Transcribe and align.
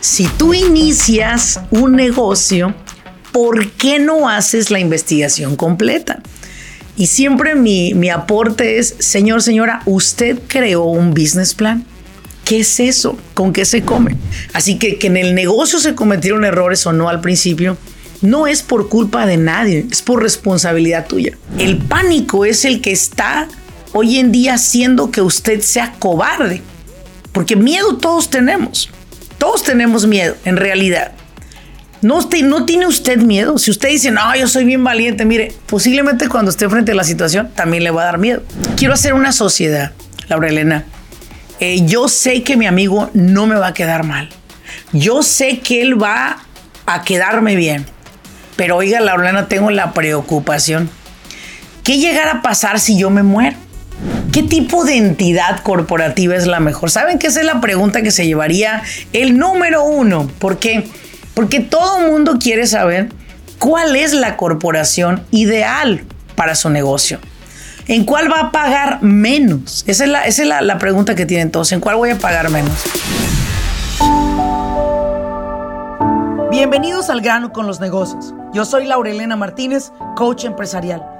Si 0.00 0.26
tú 0.26 0.54
inicias 0.54 1.60
un 1.70 1.92
negocio, 1.92 2.74
¿por 3.32 3.70
qué 3.72 3.98
no 3.98 4.30
haces 4.30 4.70
la 4.70 4.78
investigación 4.78 5.56
completa? 5.56 6.22
Y 6.96 7.06
siempre 7.06 7.54
mi, 7.54 7.92
mi 7.92 8.08
aporte 8.08 8.78
es, 8.78 8.94
señor, 8.98 9.42
señora, 9.42 9.82
usted 9.84 10.38
creó 10.48 10.84
un 10.84 11.10
business 11.10 11.54
plan. 11.54 11.84
¿Qué 12.44 12.60
es 12.60 12.80
eso? 12.80 13.18
¿Con 13.34 13.52
qué 13.52 13.66
se 13.66 13.82
come? 13.82 14.16
Así 14.54 14.78
que 14.78 14.98
que 14.98 15.08
en 15.08 15.18
el 15.18 15.34
negocio 15.34 15.78
se 15.78 15.94
cometieron 15.94 16.44
errores 16.46 16.86
o 16.86 16.92
no 16.94 17.10
al 17.10 17.20
principio, 17.20 17.76
no 18.22 18.46
es 18.46 18.62
por 18.62 18.88
culpa 18.88 19.26
de 19.26 19.36
nadie, 19.36 19.86
es 19.90 20.00
por 20.00 20.22
responsabilidad 20.22 21.06
tuya. 21.06 21.36
El 21.58 21.76
pánico 21.76 22.46
es 22.46 22.64
el 22.64 22.80
que 22.80 22.92
está 22.92 23.48
hoy 23.92 24.18
en 24.18 24.32
día 24.32 24.54
haciendo 24.54 25.10
que 25.10 25.20
usted 25.20 25.60
sea 25.60 25.94
cobarde, 25.98 26.62
porque 27.32 27.54
miedo 27.54 27.98
todos 27.98 28.30
tenemos, 28.30 28.90
todos 29.40 29.62
tenemos 29.62 30.06
miedo 30.06 30.36
en 30.44 30.58
realidad. 30.58 31.12
No, 32.02 32.28
tiene 32.28 32.86
usted 32.86 33.18
miedo. 33.18 33.56
Si 33.56 33.70
usted 33.70 33.88
dice, 33.88 34.10
no, 34.10 34.36
yo 34.36 34.46
soy 34.46 34.64
bien 34.64 34.84
valiente, 34.84 35.24
mire, 35.24 35.54
posiblemente 35.66 36.28
cuando 36.28 36.50
esté 36.50 36.68
frente 36.68 36.92
a 36.92 36.94
la 36.94 37.04
situación 37.04 37.50
también 37.54 37.82
le 37.82 37.90
va 37.90 38.02
a 38.02 38.04
dar 38.04 38.18
miedo. 38.18 38.42
Quiero 38.76 38.92
hacer 38.92 39.14
una 39.14 39.32
sociedad, 39.32 39.92
Laura 40.28 40.48
Elena. 40.48 40.84
Eh, 41.58 41.86
yo 41.86 42.08
sé 42.08 42.42
que 42.42 42.58
mi 42.58 42.66
amigo 42.66 43.10
no 43.14 43.46
me 43.46 43.54
va 43.54 43.68
a 43.68 43.74
quedar 43.74 44.04
mal. 44.04 44.28
Yo 44.92 45.22
sé 45.22 45.60
que 45.60 45.80
él 45.80 46.00
va 46.00 46.38
a 46.84 47.02
quedarme 47.02 47.56
bien. 47.56 47.86
Pero 48.56 48.76
oiga, 48.76 49.00
Laura 49.00 49.24
Elena, 49.24 49.48
tengo 49.48 49.70
la 49.70 49.94
preocupación. 49.94 50.90
¿Qué 51.82 51.96
llegará 51.96 52.32
a 52.32 52.42
pasar 52.42 52.78
si 52.78 52.98
yo 52.98 53.08
me 53.08 53.22
muero? 53.22 53.56
¿Qué 54.32 54.44
tipo 54.44 54.84
de 54.84 54.96
entidad 54.96 55.60
corporativa 55.64 56.36
es 56.36 56.46
la 56.46 56.60
mejor? 56.60 56.88
¿Saben 56.88 57.18
que 57.18 57.26
esa 57.26 57.40
es 57.40 57.46
la 57.46 57.60
pregunta 57.60 58.00
que 58.00 58.12
se 58.12 58.26
llevaría 58.26 58.82
el 59.12 59.36
número 59.36 59.82
uno? 59.82 60.30
¿Por 60.38 60.60
qué? 60.60 60.86
Porque 61.34 61.58
todo 61.58 61.98
mundo 61.98 62.36
quiere 62.38 62.68
saber 62.68 63.08
cuál 63.58 63.96
es 63.96 64.12
la 64.12 64.36
corporación 64.36 65.24
ideal 65.32 66.04
para 66.36 66.54
su 66.54 66.70
negocio. 66.70 67.18
¿En 67.88 68.04
cuál 68.04 68.30
va 68.30 68.38
a 68.38 68.52
pagar 68.52 69.02
menos? 69.02 69.82
Esa 69.88 70.04
es 70.04 70.10
la, 70.10 70.24
esa 70.24 70.42
es 70.42 70.48
la, 70.48 70.60
la 70.60 70.78
pregunta 70.78 71.16
que 71.16 71.26
tienen 71.26 71.50
todos. 71.50 71.72
¿En 71.72 71.80
cuál 71.80 71.96
voy 71.96 72.10
a 72.10 72.18
pagar 72.18 72.50
menos? 72.50 72.72
Bienvenidos 76.52 77.10
al 77.10 77.20
grano 77.20 77.52
con 77.52 77.66
los 77.66 77.80
negocios. 77.80 78.32
Yo 78.52 78.64
soy 78.64 78.86
Laurelena 78.86 79.34
Martínez, 79.34 79.90
coach 80.14 80.44
empresarial. 80.44 81.19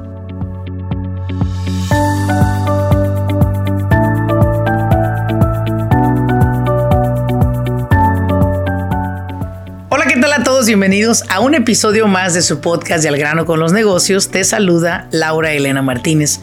Hola, 10.31 10.37
¿qué 10.37 10.43
tal 10.43 10.53
a 10.53 10.55
todos? 10.55 10.67
Bienvenidos 10.67 11.25
a 11.27 11.41
un 11.41 11.55
episodio 11.55 12.07
más 12.07 12.33
de 12.33 12.41
su 12.41 12.61
podcast 12.61 13.03
de 13.03 13.09
Al 13.09 13.17
grano 13.17 13.45
con 13.45 13.59
los 13.59 13.73
negocios. 13.73 14.29
Te 14.29 14.45
saluda 14.45 15.09
Laura 15.11 15.51
Elena 15.51 15.81
Martínez. 15.81 16.39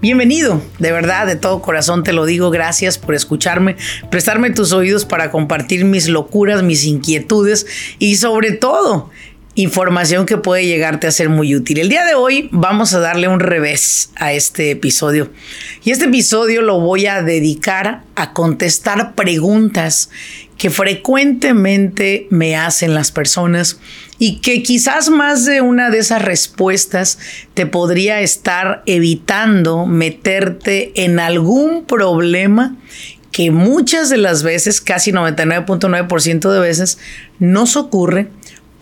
Bienvenido, 0.00 0.62
de 0.78 0.92
verdad, 0.92 1.26
de 1.26 1.34
todo 1.34 1.60
corazón 1.60 2.04
te 2.04 2.12
lo 2.12 2.24
digo, 2.24 2.50
gracias 2.50 2.98
por 2.98 3.16
escucharme, 3.16 3.74
prestarme 4.10 4.50
tus 4.50 4.72
oídos 4.72 5.04
para 5.04 5.32
compartir 5.32 5.84
mis 5.84 6.08
locuras, 6.08 6.62
mis 6.62 6.84
inquietudes 6.84 7.66
y 7.98 8.14
sobre 8.14 8.52
todo 8.52 9.10
información 9.54 10.24
que 10.24 10.38
puede 10.38 10.66
llegarte 10.66 11.06
a 11.06 11.10
ser 11.10 11.28
muy 11.28 11.54
útil. 11.54 11.78
El 11.78 11.88
día 11.88 12.04
de 12.04 12.14
hoy 12.14 12.48
vamos 12.52 12.94
a 12.94 13.00
darle 13.00 13.28
un 13.28 13.40
revés 13.40 14.10
a 14.16 14.32
este 14.32 14.70
episodio 14.70 15.30
y 15.84 15.90
este 15.90 16.06
episodio 16.06 16.62
lo 16.62 16.80
voy 16.80 17.06
a 17.06 17.22
dedicar 17.22 18.02
a 18.14 18.32
contestar 18.32 19.14
preguntas 19.14 20.08
que 20.56 20.70
frecuentemente 20.70 22.28
me 22.30 22.56
hacen 22.56 22.94
las 22.94 23.10
personas 23.10 23.78
y 24.18 24.38
que 24.40 24.62
quizás 24.62 25.10
más 25.10 25.44
de 25.44 25.60
una 25.60 25.90
de 25.90 25.98
esas 25.98 26.22
respuestas 26.22 27.18
te 27.52 27.66
podría 27.66 28.20
estar 28.20 28.82
evitando 28.86 29.86
meterte 29.86 30.92
en 30.94 31.18
algún 31.18 31.84
problema 31.84 32.76
que 33.32 33.50
muchas 33.50 34.10
de 34.10 34.18
las 34.18 34.42
veces, 34.42 34.80
casi 34.80 35.10
99.9% 35.10 36.52
de 36.52 36.60
veces, 36.60 36.98
nos 37.38 37.76
ocurre 37.76 38.28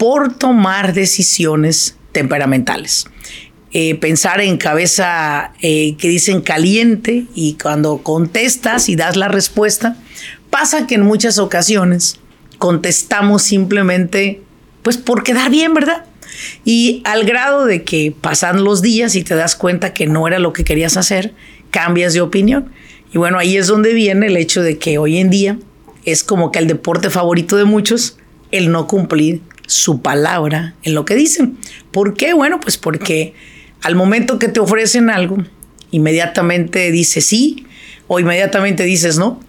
por 0.01 0.33
tomar 0.33 0.95
decisiones 0.95 1.95
temperamentales. 2.13 3.05
Eh, 3.71 3.97
pensar 3.97 4.41
en 4.41 4.57
cabeza 4.57 5.53
eh, 5.61 5.95
que 5.99 6.09
dicen 6.09 6.41
caliente 6.41 7.27
y 7.35 7.59
cuando 7.63 7.99
contestas 7.99 8.89
y 8.89 8.97
das 8.97 9.17
la 9.17 9.29
respuesta, 9.29 9.99
pasa 10.49 10.87
que 10.87 10.95
en 10.95 11.03
muchas 11.03 11.39
ocasiones 11.39 12.19
contestamos 12.57 13.43
simplemente 13.43 14.41
pues 14.81 14.97
por 14.97 15.23
quedar 15.23 15.51
bien, 15.51 15.75
¿verdad? 15.75 16.07
Y 16.65 17.03
al 17.05 17.25
grado 17.25 17.67
de 17.67 17.85
que 17.85 18.11
pasan 18.19 18.65
los 18.65 18.81
días 18.81 19.15
y 19.17 19.23
te 19.23 19.35
das 19.35 19.55
cuenta 19.55 19.93
que 19.93 20.07
no 20.07 20.27
era 20.27 20.39
lo 20.39 20.55
que 20.55 20.65
querías 20.65 20.97
hacer, 20.97 21.35
cambias 21.71 22.15
de 22.15 22.23
opinión. 22.23 22.73
Y 23.13 23.19
bueno, 23.19 23.39
ahí 23.39 23.59
es 23.59 23.67
donde 23.67 23.93
viene 23.93 24.29
el 24.29 24.39
hecho 24.39 24.63
de 24.63 24.79
que 24.79 24.97
hoy 24.97 25.19
en 25.19 25.29
día 25.29 25.59
es 26.07 26.25
como 26.25 26.53
que 26.53 26.59
el 26.59 26.69
deporte 26.69 27.11
favorito 27.11 27.59
de 27.59 27.67
muchos, 27.67 28.17
el 28.51 28.73
no 28.73 28.87
cumplir 28.87 29.43
su 29.71 30.03
palabra 30.03 30.75
en 30.83 30.95
lo 30.95 31.05
que 31.05 31.15
dicen. 31.15 31.59
¿Por 31.91 32.15
qué? 32.15 32.33
Bueno, 32.33 32.61
pues 32.61 32.77
porque 32.77 33.35
al 33.83 33.95
momento 33.95 34.39
que 34.39 34.49
te 34.49 34.61
ofrecen 34.61 35.11
algo, 35.11 35.39
inmediatamente 35.91 36.91
dices 36.91 37.27
sí 37.27 37.67
o 38.09 38.21
inmediatamente 38.21 38.85
dices 38.85 39.19
no 39.19 39.41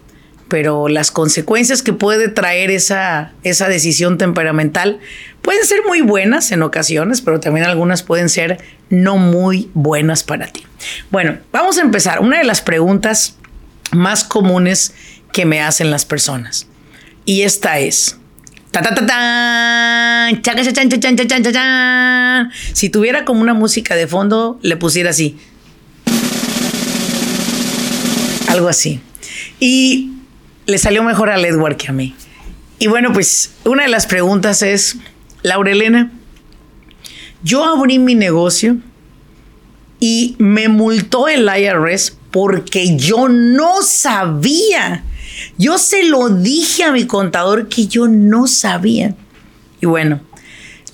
pero 0.52 0.88
las 0.88 1.10
consecuencias 1.10 1.80
que 1.80 1.94
puede 1.94 2.28
traer 2.28 2.70
esa, 2.70 3.32
esa 3.42 3.68
decisión 3.68 4.18
temperamental 4.18 5.00
pueden 5.40 5.64
ser 5.64 5.78
muy 5.86 6.02
buenas 6.02 6.52
en 6.52 6.62
ocasiones, 6.62 7.22
pero 7.22 7.40
también 7.40 7.64
algunas 7.64 8.02
pueden 8.02 8.28
ser 8.28 8.62
no 8.90 9.16
muy 9.16 9.70
buenas 9.72 10.24
para 10.24 10.48
ti. 10.48 10.62
Bueno, 11.10 11.38
vamos 11.52 11.78
a 11.78 11.80
empezar. 11.80 12.20
Una 12.20 12.36
de 12.36 12.44
las 12.44 12.60
preguntas 12.60 13.38
más 13.92 14.24
comunes 14.24 14.92
que 15.32 15.46
me 15.46 15.62
hacen 15.62 15.90
las 15.90 16.04
personas. 16.04 16.66
Y 17.24 17.44
esta 17.44 17.78
es. 17.78 18.18
Si 22.72 22.88
tuviera 22.88 23.24
como 23.24 23.40
una 23.40 23.54
música 23.54 23.94
de 23.94 24.06
fondo, 24.06 24.58
le 24.62 24.76
pusiera 24.76 25.10
así. 25.10 25.36
Algo 28.48 28.68
así. 28.68 29.00
Y 29.60 30.12
le 30.66 30.78
salió 30.78 31.02
mejor 31.02 31.30
al 31.30 31.44
Edward 31.44 31.76
que 31.76 31.88
a 31.88 31.92
mí. 31.92 32.14
Y 32.78 32.86
bueno, 32.86 33.12
pues 33.12 33.52
una 33.64 33.84
de 33.84 33.88
las 33.88 34.06
preguntas 34.06 34.62
es, 34.62 34.96
Laurelena, 35.42 36.10
yo 37.42 37.64
abrí 37.64 37.98
mi 37.98 38.14
negocio 38.14 38.78
y 40.00 40.34
me 40.38 40.68
multó 40.68 41.28
el 41.28 41.48
IRS 41.48 42.16
porque 42.30 42.96
yo 42.96 43.28
no 43.28 43.82
sabía. 43.82 45.04
Yo 45.58 45.78
se 45.78 46.04
lo 46.04 46.28
dije 46.28 46.84
a 46.84 46.92
mi 46.92 47.06
contador 47.06 47.68
que 47.68 47.86
yo 47.86 48.08
no 48.08 48.46
sabía. 48.46 49.14
Y 49.80 49.86
bueno, 49.86 50.20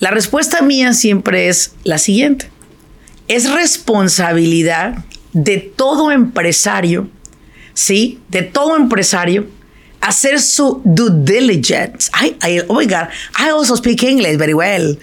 la 0.00 0.10
respuesta 0.10 0.62
mía 0.62 0.92
siempre 0.92 1.48
es 1.48 1.72
la 1.84 1.98
siguiente. 1.98 2.50
Es 3.26 3.50
responsabilidad 3.50 5.04
de 5.32 5.58
todo 5.58 6.10
empresario, 6.10 7.08
¿sí? 7.74 8.20
De 8.28 8.42
todo 8.42 8.76
empresario 8.76 9.46
hacer 10.00 10.40
su 10.40 10.80
due 10.84 11.10
diligence. 11.10 12.10
I, 12.14 12.60
oh 12.68 12.74
my 12.74 12.86
God, 12.86 13.08
I 13.38 13.50
also 13.50 13.76
speak 13.76 14.02
English 14.02 14.36
very 14.38 14.54
well. 14.54 14.98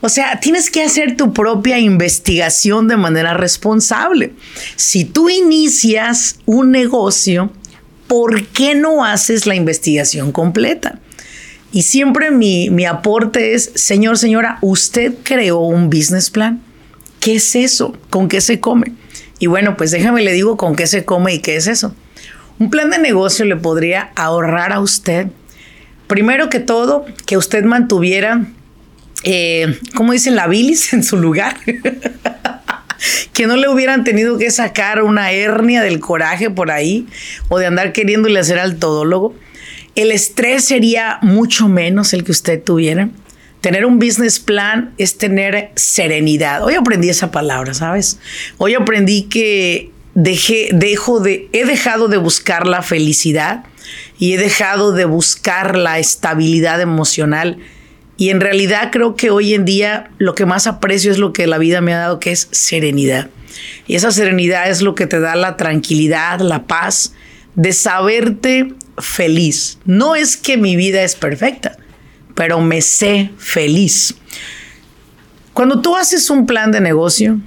O 0.00 0.08
sea, 0.08 0.40
tienes 0.40 0.68
que 0.68 0.82
hacer 0.82 1.16
tu 1.16 1.32
propia 1.32 1.78
investigación 1.78 2.88
de 2.88 2.96
manera 2.96 3.34
responsable. 3.34 4.32
Si 4.74 5.04
tú 5.04 5.30
inicias 5.30 6.40
un 6.44 6.72
negocio, 6.72 7.52
¿por 8.12 8.44
qué 8.48 8.74
no 8.74 9.06
haces 9.06 9.46
la 9.46 9.54
investigación 9.54 10.32
completa? 10.32 10.98
Y 11.72 11.80
siempre 11.80 12.30
mi, 12.30 12.68
mi 12.68 12.84
aporte 12.84 13.54
es, 13.54 13.72
señor, 13.74 14.18
señora, 14.18 14.58
usted 14.60 15.14
creó 15.22 15.60
un 15.60 15.88
business 15.88 16.28
plan. 16.28 16.60
¿Qué 17.20 17.36
es 17.36 17.56
eso? 17.56 17.96
¿Con 18.10 18.28
qué 18.28 18.42
se 18.42 18.60
come? 18.60 18.92
Y 19.38 19.46
bueno, 19.46 19.78
pues 19.78 19.92
déjame 19.92 20.20
le 20.20 20.34
digo 20.34 20.58
con 20.58 20.76
qué 20.76 20.86
se 20.86 21.06
come 21.06 21.32
y 21.32 21.38
qué 21.38 21.56
es 21.56 21.66
eso. 21.66 21.94
Un 22.58 22.68
plan 22.68 22.90
de 22.90 22.98
negocio 22.98 23.46
le 23.46 23.56
podría 23.56 24.12
ahorrar 24.14 24.74
a 24.74 24.80
usted, 24.80 25.28
primero 26.06 26.50
que 26.50 26.60
todo, 26.60 27.06
que 27.24 27.38
usted 27.38 27.64
mantuviera, 27.64 28.44
eh, 29.24 29.78
¿cómo 29.94 30.12
dicen? 30.12 30.36
La 30.36 30.48
bilis 30.48 30.92
en 30.92 31.02
su 31.02 31.16
lugar. 31.16 31.56
que 33.32 33.46
no 33.46 33.56
le 33.56 33.68
hubieran 33.68 34.04
tenido 34.04 34.38
que 34.38 34.50
sacar 34.50 35.02
una 35.02 35.32
hernia 35.32 35.82
del 35.82 36.00
coraje 36.00 36.50
por 36.50 36.70
ahí 36.70 37.06
o 37.48 37.58
de 37.58 37.66
andar 37.66 37.92
queriéndole 37.92 38.38
hacer 38.38 38.58
al 38.58 38.76
todólogo. 38.76 39.34
El 39.94 40.10
estrés 40.10 40.64
sería 40.64 41.18
mucho 41.22 41.68
menos 41.68 42.12
el 42.12 42.24
que 42.24 42.32
usted 42.32 42.62
tuviera. 42.62 43.10
Tener 43.60 43.86
un 43.86 43.98
business 43.98 44.40
plan 44.40 44.92
es 44.98 45.18
tener 45.18 45.70
serenidad. 45.76 46.64
Hoy 46.64 46.74
aprendí 46.74 47.08
esa 47.08 47.30
palabra, 47.30 47.74
¿sabes? 47.74 48.18
Hoy 48.58 48.74
aprendí 48.74 49.24
que 49.24 49.92
dejé, 50.14 50.70
dejo 50.72 51.20
de, 51.20 51.48
he 51.52 51.64
dejado 51.64 52.08
de 52.08 52.16
buscar 52.16 52.66
la 52.66 52.82
felicidad 52.82 53.64
y 54.18 54.34
he 54.34 54.38
dejado 54.38 54.92
de 54.92 55.04
buscar 55.04 55.76
la 55.76 55.98
estabilidad 55.98 56.80
emocional. 56.80 57.58
Y 58.16 58.30
en 58.30 58.40
realidad 58.40 58.90
creo 58.92 59.16
que 59.16 59.30
hoy 59.30 59.54
en 59.54 59.64
día 59.64 60.10
lo 60.18 60.34
que 60.34 60.46
más 60.46 60.66
aprecio 60.66 61.10
es 61.10 61.18
lo 61.18 61.32
que 61.32 61.46
la 61.46 61.58
vida 61.58 61.80
me 61.80 61.94
ha 61.94 61.98
dado, 61.98 62.20
que 62.20 62.32
es 62.32 62.48
serenidad. 62.50 63.30
Y 63.86 63.96
esa 63.96 64.10
serenidad 64.12 64.70
es 64.70 64.82
lo 64.82 64.94
que 64.94 65.06
te 65.06 65.20
da 65.20 65.34
la 65.34 65.56
tranquilidad, 65.56 66.40
la 66.40 66.66
paz 66.66 67.14
de 67.54 67.72
saberte 67.72 68.74
feliz. 68.98 69.78
No 69.84 70.14
es 70.14 70.36
que 70.36 70.56
mi 70.56 70.76
vida 70.76 71.02
es 71.02 71.16
perfecta, 71.16 71.76
pero 72.34 72.60
me 72.60 72.80
sé 72.80 73.30
feliz. 73.38 74.14
Cuando 75.52 75.80
tú 75.80 75.96
haces 75.96 76.30
un 76.30 76.46
plan 76.46 76.72
de 76.72 76.80
negocio, 76.80 77.38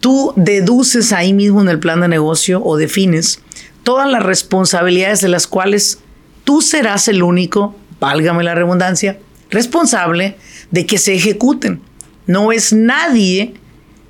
tú 0.00 0.32
deduces 0.36 1.12
ahí 1.12 1.32
mismo 1.32 1.60
en 1.62 1.68
el 1.68 1.78
plan 1.78 2.00
de 2.00 2.08
negocio 2.08 2.62
o 2.64 2.76
defines 2.76 3.40
todas 3.84 4.10
las 4.10 4.22
responsabilidades 4.22 5.20
de 5.20 5.28
las 5.28 5.46
cuales 5.46 6.00
tú 6.44 6.60
serás 6.60 7.06
el 7.08 7.22
único, 7.22 7.76
válgame 8.00 8.42
la 8.42 8.54
redundancia, 8.54 9.18
responsable 9.52 10.36
de 10.70 10.86
que 10.86 10.98
se 10.98 11.14
ejecuten. 11.14 11.80
No 12.26 12.50
es 12.50 12.72
nadie 12.72 13.54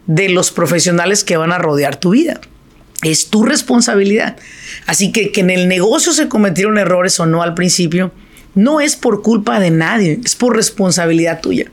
de 0.07 0.29
los 0.29 0.51
profesionales 0.51 1.25
que 1.25 1.37
van 1.37 1.53
a 1.53 1.59
rodear 1.59 1.97
tu 1.97 2.11
vida. 2.11 2.41
Es 3.03 3.29
tu 3.29 3.43
responsabilidad. 3.43 4.37
Así 4.87 5.13
que 5.13 5.33
que 5.33 5.41
en 5.41 5.51
el 5.51 5.69
negocio 5.69 6.13
se 6.13 6.29
cometieron 6.29 6.79
errores 6.79 7.19
o 7.21 7.27
no 7.27 7.43
al 7.43 7.55
principio, 7.55 8.13
no 8.55 8.81
es 8.81 8.97
por 8.97 9.23
culpa 9.23 9.61
de 9.61 9.71
nadie, 9.71 10.21
es 10.25 10.37
por 10.37 10.57
responsabilidad 10.57 11.41
tuya. 11.41 11.71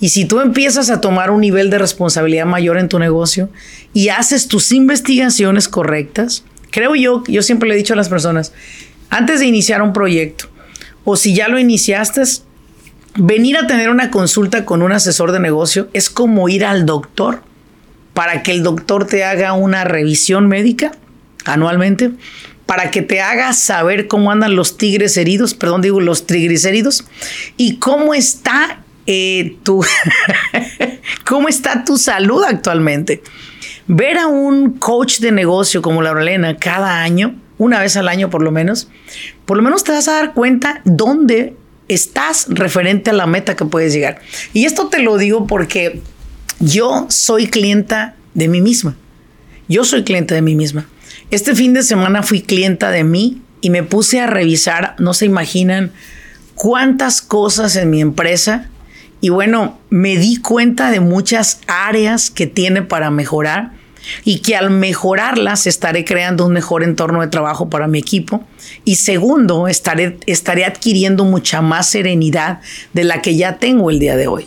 Y 0.00 0.10
si 0.10 0.24
tú 0.24 0.40
empiezas 0.40 0.90
a 0.90 1.00
tomar 1.00 1.30
un 1.30 1.40
nivel 1.40 1.70
de 1.70 1.78
responsabilidad 1.78 2.46
mayor 2.46 2.78
en 2.78 2.88
tu 2.88 2.98
negocio 2.98 3.50
y 3.92 4.08
haces 4.08 4.48
tus 4.48 4.72
investigaciones 4.72 5.68
correctas, 5.68 6.44
creo 6.70 6.94
yo, 6.94 7.22
yo 7.26 7.42
siempre 7.42 7.68
le 7.68 7.74
he 7.74 7.78
dicho 7.78 7.94
a 7.94 7.96
las 7.96 8.08
personas, 8.08 8.52
antes 9.10 9.40
de 9.40 9.46
iniciar 9.46 9.82
un 9.82 9.92
proyecto, 9.92 10.46
o 11.04 11.16
si 11.16 11.34
ya 11.34 11.48
lo 11.48 11.58
iniciaste, 11.58 12.22
venir 13.16 13.56
a 13.56 13.66
tener 13.66 13.90
una 13.90 14.10
consulta 14.10 14.64
con 14.64 14.82
un 14.82 14.92
asesor 14.92 15.32
de 15.32 15.40
negocio 15.40 15.88
es 15.92 16.10
como 16.10 16.48
ir 16.48 16.64
al 16.64 16.86
doctor 16.86 17.42
para 18.14 18.42
que 18.42 18.52
el 18.52 18.62
doctor 18.62 19.06
te 19.06 19.24
haga 19.24 19.52
una 19.52 19.84
revisión 19.84 20.48
médica 20.48 20.92
anualmente, 21.44 22.10
para 22.66 22.90
que 22.90 23.02
te 23.02 23.20
haga 23.20 23.52
saber 23.52 24.08
cómo 24.08 24.30
andan 24.30 24.54
los 24.54 24.76
tigres 24.76 25.16
heridos, 25.16 25.54
perdón, 25.54 25.82
digo 25.82 26.00
los 26.00 26.26
triglicéridos, 26.26 27.04
y 27.56 27.76
cómo 27.76 28.14
está 28.14 28.82
eh, 29.06 29.56
tu, 29.62 29.84
cómo 31.26 31.48
está 31.48 31.84
tu 31.84 31.96
salud 31.96 32.44
actualmente. 32.44 33.22
Ver 33.86 34.18
a 34.18 34.28
un 34.28 34.74
coach 34.74 35.18
de 35.18 35.32
negocio 35.32 35.82
como 35.82 36.02
la 36.02 36.56
cada 36.58 37.02
año, 37.02 37.34
una 37.58 37.80
vez 37.80 37.96
al 37.96 38.08
año 38.08 38.30
por 38.30 38.42
lo 38.42 38.52
menos, 38.52 38.88
por 39.46 39.56
lo 39.56 39.62
menos 39.62 39.82
te 39.82 39.92
vas 39.92 40.06
a 40.08 40.12
dar 40.12 40.34
cuenta 40.34 40.80
dónde 40.84 41.56
estás 41.94 42.46
referente 42.48 43.10
a 43.10 43.12
la 43.12 43.26
meta 43.26 43.56
que 43.56 43.64
puedes 43.64 43.92
llegar. 43.92 44.20
Y 44.52 44.64
esto 44.64 44.88
te 44.88 45.00
lo 45.00 45.18
digo 45.18 45.46
porque 45.46 46.00
yo 46.60 47.06
soy 47.08 47.48
clienta 47.48 48.14
de 48.34 48.48
mí 48.48 48.60
misma. 48.60 48.96
Yo 49.68 49.84
soy 49.84 50.04
clienta 50.04 50.34
de 50.34 50.42
mí 50.42 50.54
misma. 50.54 50.86
Este 51.30 51.54
fin 51.54 51.74
de 51.74 51.82
semana 51.82 52.22
fui 52.22 52.42
clienta 52.42 52.90
de 52.90 53.04
mí 53.04 53.42
y 53.60 53.70
me 53.70 53.82
puse 53.82 54.20
a 54.20 54.26
revisar, 54.26 54.94
no 54.98 55.14
se 55.14 55.26
imaginan 55.26 55.92
cuántas 56.54 57.22
cosas 57.22 57.76
en 57.76 57.90
mi 57.90 58.00
empresa 58.00 58.68
y 59.20 59.28
bueno, 59.28 59.78
me 59.90 60.16
di 60.16 60.36
cuenta 60.36 60.90
de 60.90 61.00
muchas 61.00 61.60
áreas 61.66 62.30
que 62.30 62.46
tiene 62.46 62.82
para 62.82 63.10
mejorar 63.10 63.72
y 64.24 64.40
que 64.40 64.56
al 64.56 64.70
mejorarlas 64.70 65.66
estaré 65.66 66.04
creando 66.04 66.46
un 66.46 66.52
mejor 66.52 66.82
entorno 66.82 67.20
de 67.20 67.28
trabajo 67.28 67.68
para 67.68 67.86
mi 67.86 67.98
equipo. 67.98 68.44
Y 68.84 68.96
segundo, 68.96 69.68
estaré, 69.68 70.18
estaré 70.26 70.64
adquiriendo 70.64 71.24
mucha 71.24 71.62
más 71.62 71.88
serenidad 71.88 72.60
de 72.92 73.04
la 73.04 73.22
que 73.22 73.36
ya 73.36 73.58
tengo 73.58 73.90
el 73.90 73.98
día 73.98 74.16
de 74.16 74.26
hoy. 74.26 74.46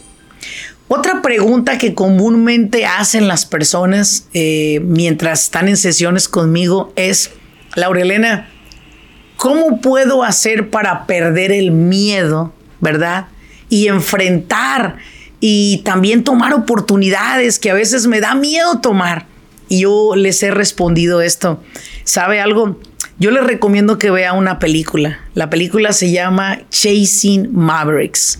Otra 0.88 1.22
pregunta 1.22 1.78
que 1.78 1.94
comúnmente 1.94 2.86
hacen 2.86 3.28
las 3.28 3.46
personas 3.46 4.28
eh, 4.34 4.82
mientras 4.84 5.44
están 5.44 5.68
en 5.68 5.78
sesiones 5.78 6.28
conmigo 6.28 6.94
es, 6.96 7.32
Laurelena, 7.76 8.50
¿cómo 9.38 9.82
puedo 9.82 10.24
hacer 10.24 10.70
para 10.70 11.08
perder 11.08 11.52
el 11.52 11.72
miedo, 11.72 12.54
verdad? 12.80 13.28
y 13.74 13.88
enfrentar 13.88 14.98
y 15.40 15.82
también 15.84 16.24
tomar 16.24 16.54
oportunidades 16.54 17.58
que 17.58 17.72
a 17.72 17.74
veces 17.74 18.06
me 18.06 18.22
da 18.22 18.36
miedo 18.36 18.82
tomar. 18.82 19.26
Y 19.69 19.81
yo 19.81 20.15
les 20.15 20.42
he 20.44 20.51
respondido 20.51 21.21
esto. 21.21 21.62
¿Sabe 22.04 22.39
algo? 22.39 22.80
Yo 23.19 23.31
les 23.31 23.44
recomiendo 23.44 23.98
que 23.98 24.12
vea 24.12 24.33
una 24.33 24.60
película. 24.60 25.19
La 25.33 25.50
película 25.50 25.94
se 25.94 26.12
llama 26.12 26.62
Chasing 26.69 27.50
Mavericks. 27.54 28.39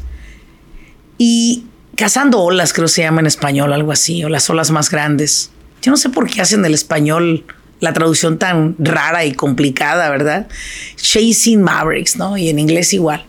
Y 1.18 1.66
Cazando 1.96 2.40
olas, 2.40 2.74
creo 2.74 2.88
que 2.88 2.94
se 2.94 3.04
llama 3.04 3.22
en 3.22 3.28
español, 3.28 3.72
algo 3.72 3.92
así, 3.92 4.24
o 4.24 4.30
las 4.30 4.50
olas 4.50 4.72
más 4.72 4.90
grandes. 4.90 5.52
Yo 5.82 5.92
no 5.92 5.98
sé 5.98 6.10
por 6.10 6.28
qué 6.28 6.42
hacen 6.42 6.66
el 6.66 6.74
español 6.74 7.46
la 7.80 7.94
traducción 7.94 8.40
tan 8.40 8.76
rara 8.80 9.26
y 9.26 9.34
complicada, 9.34 10.10
¿verdad? 10.10 10.48
Chasing 10.96 11.62
Mavericks, 11.62 12.16
¿no? 12.16 12.36
Y 12.36 12.50
en 12.50 12.58
inglés 12.58 12.94
igual. 12.94 13.26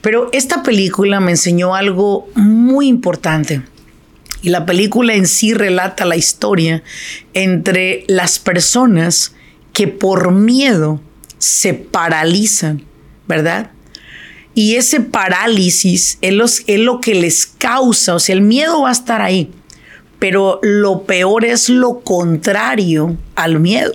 Pero 0.00 0.30
esta 0.32 0.64
película 0.64 1.20
me 1.20 1.30
enseñó 1.30 1.76
algo 1.76 2.28
muy 2.34 2.88
importante. 2.88 3.62
Y 4.42 4.50
la 4.50 4.66
película 4.66 5.14
en 5.14 5.26
sí 5.26 5.54
relata 5.54 6.04
la 6.04 6.16
historia 6.16 6.82
entre 7.32 8.04
las 8.08 8.38
personas 8.38 9.34
que 9.72 9.88
por 9.88 10.32
miedo 10.32 11.00
se 11.38 11.74
paralizan, 11.74 12.84
¿verdad? 13.26 13.70
Y 14.54 14.74
ese 14.74 15.00
parálisis 15.00 16.18
es, 16.20 16.64
es, 16.66 16.80
lo 16.80 17.00
que 17.00 17.14
les 17.14 17.46
causa, 17.46 18.14
o 18.14 18.18
sea, 18.18 18.34
el 18.34 18.42
miedo 18.42 18.82
va 18.82 18.90
a 18.90 18.92
estar 18.92 19.22
ahí, 19.22 19.50
pero 20.18 20.60
lo 20.62 21.04
peor 21.04 21.44
es 21.44 21.68
lo 21.68 22.00
contrario 22.00 23.16
al 23.34 23.60
miedo. 23.60 23.94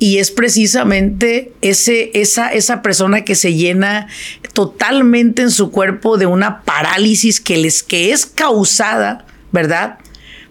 Y 0.00 0.18
es 0.18 0.30
precisamente 0.30 1.52
ese, 1.60 2.10
esa, 2.14 2.52
esa 2.52 2.82
persona 2.82 3.24
que 3.24 3.34
se 3.34 3.54
llena 3.54 4.06
totalmente 4.52 5.42
en 5.42 5.50
su 5.50 5.70
cuerpo 5.70 6.18
de 6.18 6.26
una 6.26 6.62
parálisis 6.62 7.40
que, 7.40 7.56
les, 7.56 7.82
que 7.82 8.12
es 8.12 8.24
causada, 8.26 9.26
¿verdad? 9.52 9.98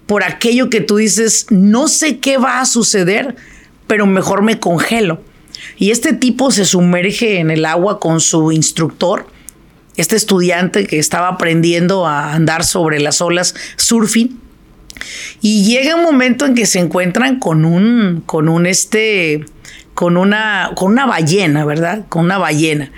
Por 0.06 0.24
aquello 0.24 0.70
que 0.70 0.82
tú 0.82 0.98
dices, 0.98 1.48
no 1.50 1.88
sé 1.88 2.20
qué 2.20 2.38
va 2.38 2.62
a 2.62 2.66
suceder, 2.66 3.36
pero 3.88 4.06
mejor 4.06 4.42
me 4.42 4.60
congelo. 4.60 5.22
Y 5.78 5.92
este 5.92 6.14
tipo 6.14 6.52
se 6.52 6.66
sumerge 6.66 7.40
en 7.40 7.52
el 7.52 7.66
agua 7.66 8.00
con 8.00 8.22
su 8.22 8.52
instructor, 8.52 9.28
este 9.96 10.16
estudiante 10.16 10.86
que 10.86 11.00
estaba 11.00 11.28
aprendiendo 11.28 12.06
a 12.06 12.34
andar 12.34 12.64
sobre 12.64 13.00
las 13.00 13.22
olas 13.22 13.56
surfing 13.78 14.40
y 15.42 15.64
llega 15.64 15.96
un 15.96 16.04
momento 16.04 16.46
en 16.46 16.56
que 16.56 16.66
se 16.66 16.80
encuentran 16.80 17.40
con 17.40 17.66
un, 17.66 18.24
con 18.26 18.50
un 18.50 18.66
este, 18.66 19.46
con 19.94 20.18
una, 20.18 20.72
con 20.76 20.92
una 20.92 21.06
ballena, 21.06 21.66
¿verdad? 21.66 22.06
Con 22.10 22.26
una 22.26 22.38
ballena. 22.38 22.92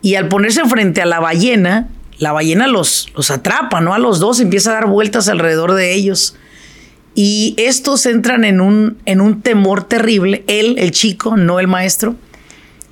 Y 0.00 0.16
al 0.16 0.28
ponerse 0.28 0.64
frente 0.64 1.00
a 1.02 1.06
la 1.06 1.20
ballena, 1.20 1.88
la 2.22 2.32
ballena 2.32 2.66
los, 2.66 3.08
los 3.16 3.30
atrapa, 3.30 3.80
¿no? 3.80 3.94
A 3.94 3.98
los 3.98 4.20
dos 4.20 4.38
empieza 4.40 4.70
a 4.70 4.74
dar 4.74 4.86
vueltas 4.86 5.28
alrededor 5.28 5.74
de 5.74 5.94
ellos. 5.94 6.36
Y 7.14 7.54
estos 7.58 8.06
entran 8.06 8.44
en 8.44 8.60
un, 8.60 8.98
en 9.04 9.20
un 9.20 9.42
temor 9.42 9.84
terrible, 9.84 10.44
él, 10.46 10.76
el 10.78 10.92
chico, 10.92 11.36
no 11.36 11.58
el 11.60 11.66
maestro. 11.66 12.14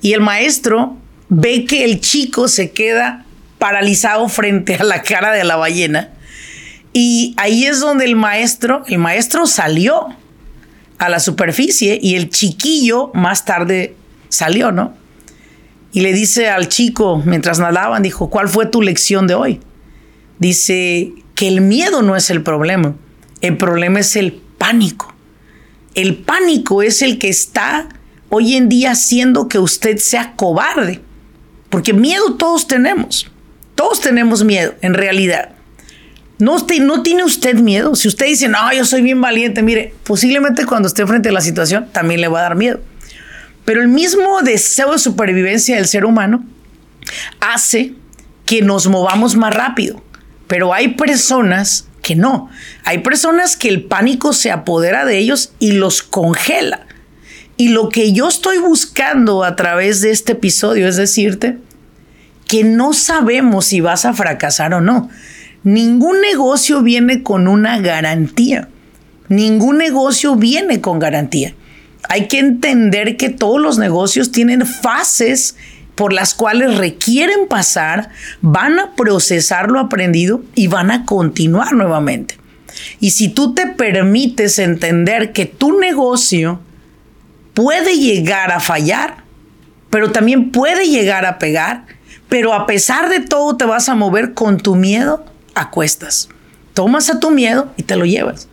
Y 0.01 0.13
el 0.13 0.21
maestro 0.21 0.97
ve 1.29 1.65
que 1.65 1.85
el 1.85 2.01
chico 2.01 2.47
se 2.47 2.71
queda 2.71 3.25
paralizado 3.57 4.27
frente 4.27 4.75
a 4.75 4.83
la 4.83 5.01
cara 5.01 5.31
de 5.31 5.43
la 5.43 5.55
ballena 5.55 6.09
y 6.93 7.33
ahí 7.37 7.65
es 7.65 7.79
donde 7.79 8.05
el 8.05 8.15
maestro, 8.15 8.83
el 8.87 8.97
maestro 8.97 9.45
salió 9.45 10.07
a 10.97 11.09
la 11.09 11.19
superficie 11.19 11.99
y 12.01 12.15
el 12.15 12.29
chiquillo 12.29 13.11
más 13.13 13.45
tarde 13.45 13.95
salió, 14.29 14.71
¿no? 14.71 14.93
Y 15.93 16.01
le 16.01 16.13
dice 16.13 16.49
al 16.49 16.69
chico, 16.69 17.21
mientras 17.25 17.59
nadaban, 17.59 18.01
dijo, 18.03 18.29
¿cuál 18.29 18.47
fue 18.47 18.65
tu 18.65 18.81
lección 18.81 19.27
de 19.27 19.35
hoy? 19.35 19.59
Dice 20.39 21.13
que 21.35 21.47
el 21.47 21.61
miedo 21.61 22.01
no 22.01 22.15
es 22.15 22.29
el 22.29 22.43
problema, 22.43 22.95
el 23.41 23.57
problema 23.57 23.99
es 23.99 24.15
el 24.15 24.33
pánico. 24.57 25.13
El 25.93 26.17
pánico 26.17 26.81
es 26.81 27.01
el 27.01 27.19
que 27.19 27.27
está 27.27 27.89
hoy 28.29 28.55
en 28.55 28.69
día 28.69 28.91
haciendo 28.91 29.49
que 29.49 29.59
usted 29.59 29.97
sea 29.97 30.33
cobarde, 30.35 31.01
porque 31.69 31.93
miedo 31.93 32.35
todos 32.35 32.67
tenemos, 32.67 33.29
todos 33.75 33.99
tenemos 33.99 34.45
miedo 34.45 34.73
en 34.81 34.93
realidad. 34.93 35.49
No, 36.39 36.57
no 36.81 37.03
tiene 37.03 37.23
usted 37.23 37.55
miedo. 37.55 37.95
Si 37.95 38.07
usted 38.07 38.25
dice, 38.25 38.47
no, 38.47 38.73
yo 38.73 38.83
soy 38.83 39.03
bien 39.03 39.21
valiente, 39.21 39.61
mire, 39.61 39.93
posiblemente 40.03 40.65
cuando 40.65 40.87
esté 40.87 41.05
frente 41.05 41.29
a 41.29 41.31
la 41.31 41.41
situación 41.41 41.87
también 41.91 42.19
le 42.19 42.29
va 42.29 42.39
a 42.39 42.43
dar 42.43 42.55
miedo. 42.55 42.79
Pero 43.65 43.81
el 43.81 43.87
mismo 43.87 44.41
deseo 44.41 44.93
de 44.93 44.99
supervivencia 44.99 45.75
del 45.75 45.87
ser 45.87 46.05
humano 46.05 46.43
hace 47.39 47.93
que 48.45 48.61
nos 48.61 48.87
movamos 48.87 49.35
más 49.35 49.53
rápido. 49.53 50.01
Pero 50.47 50.73
hay 50.73 50.89
personas 50.89 51.87
que 52.01 52.15
no. 52.15 52.49
Hay 52.83 52.99
personas 52.99 53.55
que 53.55 53.69
el 53.69 53.83
pánico 53.83 54.33
se 54.33 54.51
apodera 54.51 55.05
de 55.05 55.17
ellos 55.17 55.53
y 55.59 55.73
los 55.73 56.01
congela. 56.01 56.87
Y 57.57 57.69
lo 57.69 57.89
que 57.89 58.11
yo 58.11 58.27
estoy 58.27 58.57
buscando 58.57 59.43
a 59.43 59.55
través 59.55 60.01
de 60.01 60.11
este 60.11 60.31
episodio 60.31 60.87
es 60.87 60.95
decirte 60.95 61.59
que 62.47 62.63
no 62.63 62.93
sabemos 62.93 63.67
si 63.67 63.81
vas 63.81 64.03
a 64.05 64.13
fracasar 64.13 64.73
o 64.73 64.81
no. 64.81 65.09
Ningún 65.63 66.21
negocio 66.21 66.81
viene 66.81 67.23
con 67.23 67.47
una 67.47 67.79
garantía. 67.79 68.67
Ningún 69.29 69.77
negocio 69.77 70.35
viene 70.35 70.81
con 70.81 70.99
garantía. 70.99 71.53
Hay 72.09 72.27
que 72.27 72.39
entender 72.39 73.17
que 73.17 73.29
todos 73.29 73.59
los 73.59 73.77
negocios 73.77 74.31
tienen 74.31 74.65
fases 74.65 75.55
por 75.95 76.13
las 76.13 76.33
cuales 76.33 76.77
requieren 76.77 77.47
pasar, 77.47 78.09
van 78.41 78.79
a 78.79 78.95
procesar 78.95 79.69
lo 79.69 79.79
aprendido 79.79 80.41
y 80.55 80.67
van 80.67 80.89
a 80.89 81.05
continuar 81.05 81.73
nuevamente. 81.73 82.37
Y 82.99 83.11
si 83.11 83.29
tú 83.29 83.53
te 83.53 83.67
permites 83.67 84.57
entender 84.59 85.33
que 85.33 85.45
tu 85.45 85.79
negocio 85.79 86.59
puede 87.53 87.97
llegar 87.97 88.51
a 88.51 88.59
fallar, 88.59 89.17
pero 89.89 90.11
también 90.11 90.51
puede 90.51 90.87
llegar 90.87 91.25
a 91.25 91.37
pegar, 91.37 91.85
pero 92.29 92.53
a 92.53 92.65
pesar 92.65 93.09
de 93.09 93.19
todo 93.19 93.57
te 93.57 93.65
vas 93.65 93.89
a 93.89 93.95
mover 93.95 94.33
con 94.33 94.57
tu 94.57 94.75
miedo 94.75 95.25
a 95.53 95.69
cuestas. 95.69 96.29
Tomas 96.73 97.09
a 97.09 97.19
tu 97.19 97.29
miedo 97.29 97.71
y 97.75 97.83
te 97.83 97.97
lo 97.97 98.05
llevas. 98.05 98.47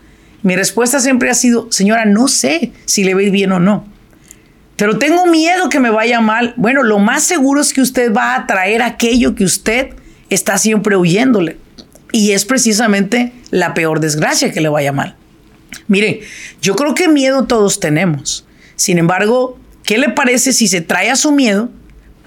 Mi 0.48 0.56
respuesta 0.56 0.98
siempre 0.98 1.28
ha 1.28 1.34
sido, 1.34 1.70
señora, 1.70 2.06
no 2.06 2.26
sé 2.26 2.72
si 2.86 3.04
le 3.04 3.12
va 3.12 3.20
bien 3.20 3.52
o 3.52 3.60
no, 3.60 3.86
pero 4.76 4.96
tengo 4.98 5.26
miedo 5.26 5.68
que 5.68 5.78
me 5.78 5.90
vaya 5.90 6.22
mal. 6.22 6.54
Bueno, 6.56 6.82
lo 6.82 6.98
más 6.98 7.24
seguro 7.24 7.60
es 7.60 7.74
que 7.74 7.82
usted 7.82 8.14
va 8.14 8.34
a 8.34 8.46
traer 8.46 8.80
aquello 8.80 9.34
que 9.34 9.44
usted 9.44 9.90
está 10.30 10.56
siempre 10.56 10.96
huyéndole. 10.96 11.58
Y 12.12 12.32
es 12.32 12.46
precisamente 12.46 13.34
la 13.50 13.74
peor 13.74 14.00
desgracia 14.00 14.50
que 14.50 14.62
le 14.62 14.70
vaya 14.70 14.90
mal. 14.90 15.16
Mire, 15.86 16.22
yo 16.62 16.76
creo 16.76 16.94
que 16.94 17.08
miedo 17.08 17.44
todos 17.44 17.78
tenemos. 17.78 18.46
Sin 18.74 18.96
embargo, 18.96 19.58
¿qué 19.84 19.98
le 19.98 20.08
parece 20.08 20.54
si 20.54 20.66
se 20.66 20.80
trae 20.80 21.10
a 21.10 21.16
su 21.16 21.30
miedo 21.30 21.70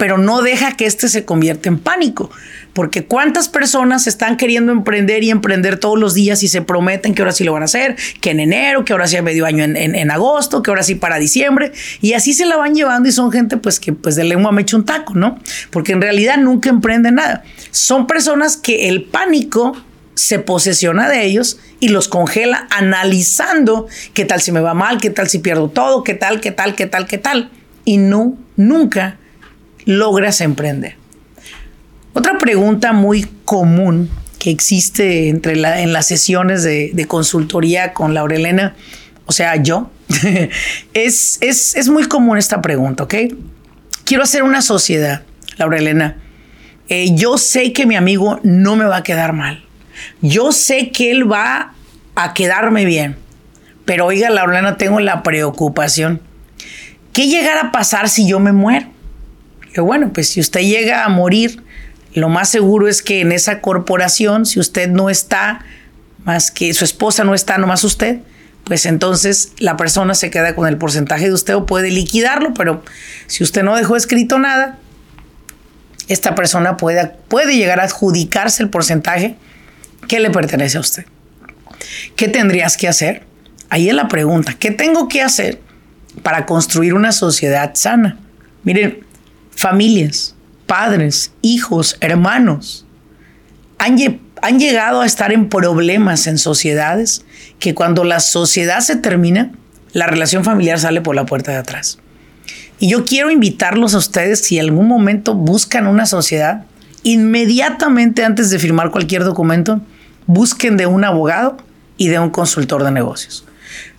pero 0.01 0.17
no 0.17 0.41
deja 0.41 0.75
que 0.75 0.87
este 0.87 1.07
se 1.09 1.25
convierta 1.25 1.69
en 1.69 1.77
pánico. 1.77 2.31
Porque 2.73 3.05
cuántas 3.05 3.49
personas 3.49 4.07
están 4.07 4.37
queriendo 4.37 4.71
emprender 4.71 5.23
y 5.23 5.29
emprender 5.29 5.77
todos 5.77 5.99
los 5.99 6.13
días 6.13 6.41
y 6.43 6.47
se 6.47 6.61
prometen 6.61 7.13
que 7.13 7.21
ahora 7.21 7.33
sí 7.33 7.43
lo 7.43 7.53
van 7.53 7.63
a 7.63 7.65
hacer, 7.65 7.95
que 8.21 8.31
en 8.31 8.39
enero, 8.39 8.85
que 8.85 8.93
ahora 8.93 9.07
sí 9.07 9.17
a 9.17 9.21
medio 9.21 9.45
año 9.45 9.63
en, 9.63 10.11
agosto, 10.11 10.61
que 10.61 10.71
ahora 10.71 10.83
sí 10.83 10.95
para 10.95 11.17
diciembre. 11.19 11.71
Y 12.01 12.13
así 12.13 12.33
se 12.33 12.45
la 12.45 12.57
van 12.57 12.75
llevando 12.75 13.09
y 13.09 13.11
son 13.11 13.31
gente 13.31 13.57
pues 13.57 13.79
que 13.79 13.93
pues 13.93 14.15
de 14.15 14.23
lengua 14.23 14.51
me 14.51 14.61
echa 14.61 14.77
un 14.77 14.85
taco, 14.85 15.13
¿no? 15.15 15.37
Porque 15.69 15.91
en 15.91 16.01
realidad 16.01 16.37
nunca 16.37 16.69
emprenden 16.69 17.15
nada. 17.15 17.43
Son 17.71 18.07
personas 18.07 18.57
que 18.57 18.87
el 18.89 19.03
pánico 19.03 19.75
se 20.13 20.39
posesiona 20.39 21.09
de 21.09 21.25
ellos 21.25 21.59
y 21.79 21.89
los 21.89 22.07
congela 22.07 22.67
analizando 22.69 23.87
qué 24.13 24.25
tal 24.25 24.41
si 24.41 24.51
me 24.51 24.59
va 24.59 24.73
mal, 24.73 24.99
qué 24.99 25.09
tal 25.09 25.27
si 25.29 25.39
pierdo 25.39 25.69
todo, 25.69 26.03
qué 26.03 26.13
tal, 26.13 26.39
qué 26.39 26.51
tal, 26.51 26.75
qué 26.75 26.85
tal, 26.85 27.07
qué 27.07 27.17
tal. 27.17 27.49
Y 27.85 27.97
no, 27.97 28.37
nunca 28.55 29.17
logras 29.85 30.41
emprender? 30.41 31.00
Otra 32.13 32.37
pregunta 32.37 32.93
muy 32.93 33.27
común 33.45 34.09
que 34.37 34.49
existe 34.49 35.29
entre 35.29 35.53
en 35.53 35.93
las 35.93 36.07
sesiones 36.07 36.63
de, 36.63 37.05
consultoría 37.07 37.93
con 37.93 38.13
Laurelena, 38.13 38.75
o 39.27 39.31
sea, 39.31 39.55
yo, 39.57 39.91
es, 40.93 41.37
es, 41.41 41.89
muy 41.89 42.05
común 42.05 42.37
esta 42.37 42.61
pregunta, 42.61 43.03
¿ok? 43.03 43.15
Quiero 44.03 44.23
hacer 44.23 44.43
una 44.43 44.61
sociedad, 44.61 45.21
Laurelena. 45.57 46.17
Eh, 46.89 47.15
yo 47.15 47.37
sé 47.37 47.71
que 47.71 47.85
mi 47.85 47.95
amigo 47.95 48.39
no 48.43 48.75
me 48.75 48.85
va 48.85 48.97
a 48.97 49.03
quedar 49.03 49.31
mal. 49.31 49.63
Yo 50.21 50.51
sé 50.51 50.89
que 50.89 51.11
él 51.11 51.31
va 51.31 51.73
a 52.15 52.33
quedarme 52.33 52.83
bien. 52.83 53.15
Pero 53.85 54.07
oiga, 54.07 54.29
Laurelena, 54.29 54.77
tengo 54.77 54.99
la 54.99 55.23
preocupación. 55.23 56.19
¿Qué 57.13 57.27
llegará 57.27 57.61
a 57.61 57.71
pasar 57.71 58.09
si 58.09 58.27
yo 58.27 58.39
me 58.39 58.51
muero? 58.51 58.87
bueno, 59.77 60.11
pues 60.11 60.29
si 60.29 60.41
usted 60.41 60.61
llega 60.61 61.05
a 61.05 61.09
morir, 61.09 61.63
lo 62.13 62.29
más 62.29 62.49
seguro 62.49 62.87
es 62.87 63.01
que 63.01 63.21
en 63.21 63.31
esa 63.31 63.61
corporación, 63.61 64.45
si 64.45 64.59
usted 64.59 64.89
no 64.89 65.09
está, 65.09 65.63
más 66.23 66.51
que 66.51 66.73
su 66.73 66.83
esposa 66.83 67.23
no 67.23 67.33
está, 67.33 67.57
nomás 67.57 67.83
usted, 67.83 68.19
pues 68.63 68.85
entonces 68.85 69.53
la 69.57 69.77
persona 69.77 70.13
se 70.13 70.29
queda 70.29 70.55
con 70.55 70.67
el 70.67 70.77
porcentaje 70.77 71.25
de 71.25 71.33
usted 71.33 71.55
o 71.55 71.65
puede 71.65 71.89
liquidarlo, 71.89 72.53
pero 72.53 72.83
si 73.27 73.43
usted 73.43 73.63
no 73.63 73.75
dejó 73.75 73.95
escrito 73.95 74.39
nada, 74.39 74.77
esta 76.07 76.35
persona 76.35 76.77
puede, 76.77 77.07
puede 77.27 77.55
llegar 77.55 77.79
a 77.79 77.83
adjudicarse 77.83 78.63
el 78.63 78.69
porcentaje 78.69 79.35
que 80.07 80.19
le 80.19 80.29
pertenece 80.29 80.77
a 80.77 80.81
usted. 80.81 81.05
¿Qué 82.15 82.27
tendrías 82.27 82.77
que 82.77 82.87
hacer? 82.87 83.23
Ahí 83.69 83.89
es 83.89 83.95
la 83.95 84.07
pregunta, 84.07 84.53
¿qué 84.53 84.71
tengo 84.71 85.07
que 85.07 85.21
hacer 85.21 85.59
para 86.23 86.45
construir 86.45 86.93
una 86.93 87.13
sociedad 87.13 87.71
sana? 87.73 88.19
Miren, 88.63 89.05
familias, 89.55 90.35
padres, 90.71 91.33
hijos, 91.41 91.97
hermanos, 91.99 92.85
han, 93.77 93.97
han 94.41 94.57
llegado 94.57 95.01
a 95.01 95.05
estar 95.05 95.33
en 95.33 95.49
problemas 95.49 96.27
en 96.27 96.37
sociedades 96.37 97.25
que 97.59 97.75
cuando 97.75 98.05
la 98.05 98.21
sociedad 98.21 98.79
se 98.79 98.95
termina, 98.95 99.51
la 99.91 100.07
relación 100.07 100.45
familiar 100.45 100.79
sale 100.79 101.01
por 101.01 101.13
la 101.13 101.25
puerta 101.25 101.51
de 101.51 101.57
atrás. 101.57 101.97
Y 102.79 102.87
yo 102.87 103.03
quiero 103.03 103.31
invitarlos 103.31 103.95
a 103.95 103.97
ustedes, 103.97 104.45
si 104.45 104.59
en 104.59 104.63
algún 104.63 104.87
momento 104.87 105.35
buscan 105.35 105.87
una 105.87 106.05
sociedad, 106.05 106.63
inmediatamente 107.03 108.23
antes 108.23 108.49
de 108.49 108.57
firmar 108.57 108.91
cualquier 108.91 109.25
documento, 109.25 109.81
busquen 110.25 110.77
de 110.77 110.85
un 110.85 111.03
abogado 111.03 111.57
y 111.97 112.07
de 112.07 112.17
un 112.17 112.29
consultor 112.29 112.85
de 112.85 112.91
negocios. 112.91 113.43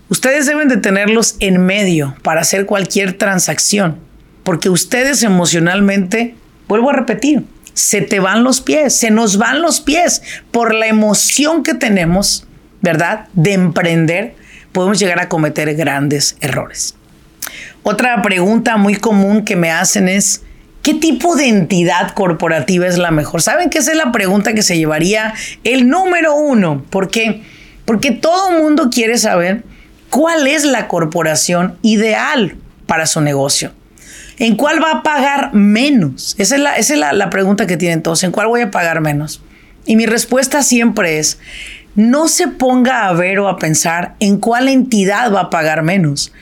Ustedes 0.09 0.47
deben 0.47 0.69
de 0.69 0.79
tenerlos 0.79 1.37
en 1.39 1.67
medio 1.67 2.17
para 2.23 2.41
hacer 2.41 2.65
cualquier 2.65 3.19
transacción 3.19 3.99
porque 4.43 4.69
ustedes 4.69 5.23
emocionalmente, 5.23 6.35
vuelvo 6.73 6.89
a 6.89 6.95
repetir, 6.95 7.45
se 7.75 8.01
te 8.01 8.19
van 8.19 8.45
los 8.45 8.63
pies, 8.63 8.97
se 8.97 9.11
nos 9.11 9.37
van 9.37 9.61
los 9.61 9.83
pies 9.83 10.23
por 10.51 10.73
la 10.75 10.87
emoción 10.87 11.63
que 11.63 11.75
tenemos, 11.75 12.47
¿verdad? 12.81 13.27
De 13.35 13.53
emprender, 13.53 14.37
podemos 14.73 14.99
llegar 14.99 15.21
a 15.21 15.29
cometer 15.29 15.75
grandes 15.75 16.35
errores. 16.41 16.95
Otra 17.83 18.23
pregunta 18.23 18.79
muy 18.79 18.95
común 18.95 19.45
que 19.45 19.55
me 19.55 19.71
hacen 19.71 20.09
es, 20.09 20.45
¿qué 20.81 20.95
tipo 20.95 21.37
de 21.37 21.49
entidad 21.49 22.13
corporativa 22.15 22.87
es 22.87 22.97
la 22.97 23.11
mejor? 23.11 23.43
¿Saben 23.43 23.69
que 23.69 23.77
esa 23.77 23.91
es 23.91 23.99
la 23.99 24.11
pregunta 24.11 24.55
que 24.55 24.63
se 24.63 24.79
llevaría 24.79 25.35
el 25.65 25.91
número 25.91 26.35
uno? 26.35 26.83
¿Por 26.89 27.11
qué? 27.11 27.43
Porque 27.85 28.13
todo 28.13 28.51
mundo 28.53 28.89
quiere 28.91 29.19
saber 29.19 29.63
cuál 30.09 30.47
es 30.47 30.65
la 30.65 30.89
corporación 30.89 31.77
ideal 31.83 32.57
para 32.87 33.05
su 33.05 33.21
negocio. 33.21 33.73
¿En 34.43 34.57
cuál 34.57 34.83
va 34.83 34.91
a 34.91 35.03
pagar 35.05 35.55
menos? 35.55 36.35
Esa 36.37 36.57
es, 36.77 36.91
la, 36.99 37.31
pregunta 37.31 37.69
que 37.69 37.77
tienen 37.77 38.03
todos. 38.03 38.25
¿En 38.25 38.33
cuál 38.33 38.49
voy 38.49 38.63
a 38.63 38.73
pagar 38.73 39.01
menos? 39.01 39.41
Y 39.87 39.95
mi 39.95 40.05
respuesta 40.05 40.65
siempre 40.65 41.21
es, 41.21 41.39
no 41.95 42.27
se 42.27 42.49
ponga 42.49 43.07
a 43.07 43.13
ver 43.13 43.39
o 43.39 43.47
a 43.47 43.57
pensar 43.57 44.17
en 44.19 44.39
cuál 44.39 44.67
entidad 44.67 45.33
va 45.33 45.43
a 45.43 45.51
pagar 45.51 45.85
menos. 45.85 46.33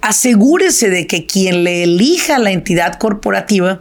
Asegúrese 0.00 0.90
de 0.90 1.06
que 1.06 1.24
quien 1.24 1.62
le 1.62 1.84
elija 1.84 2.40
la 2.40 2.50
entidad 2.50 2.94
corporativa 2.94 3.80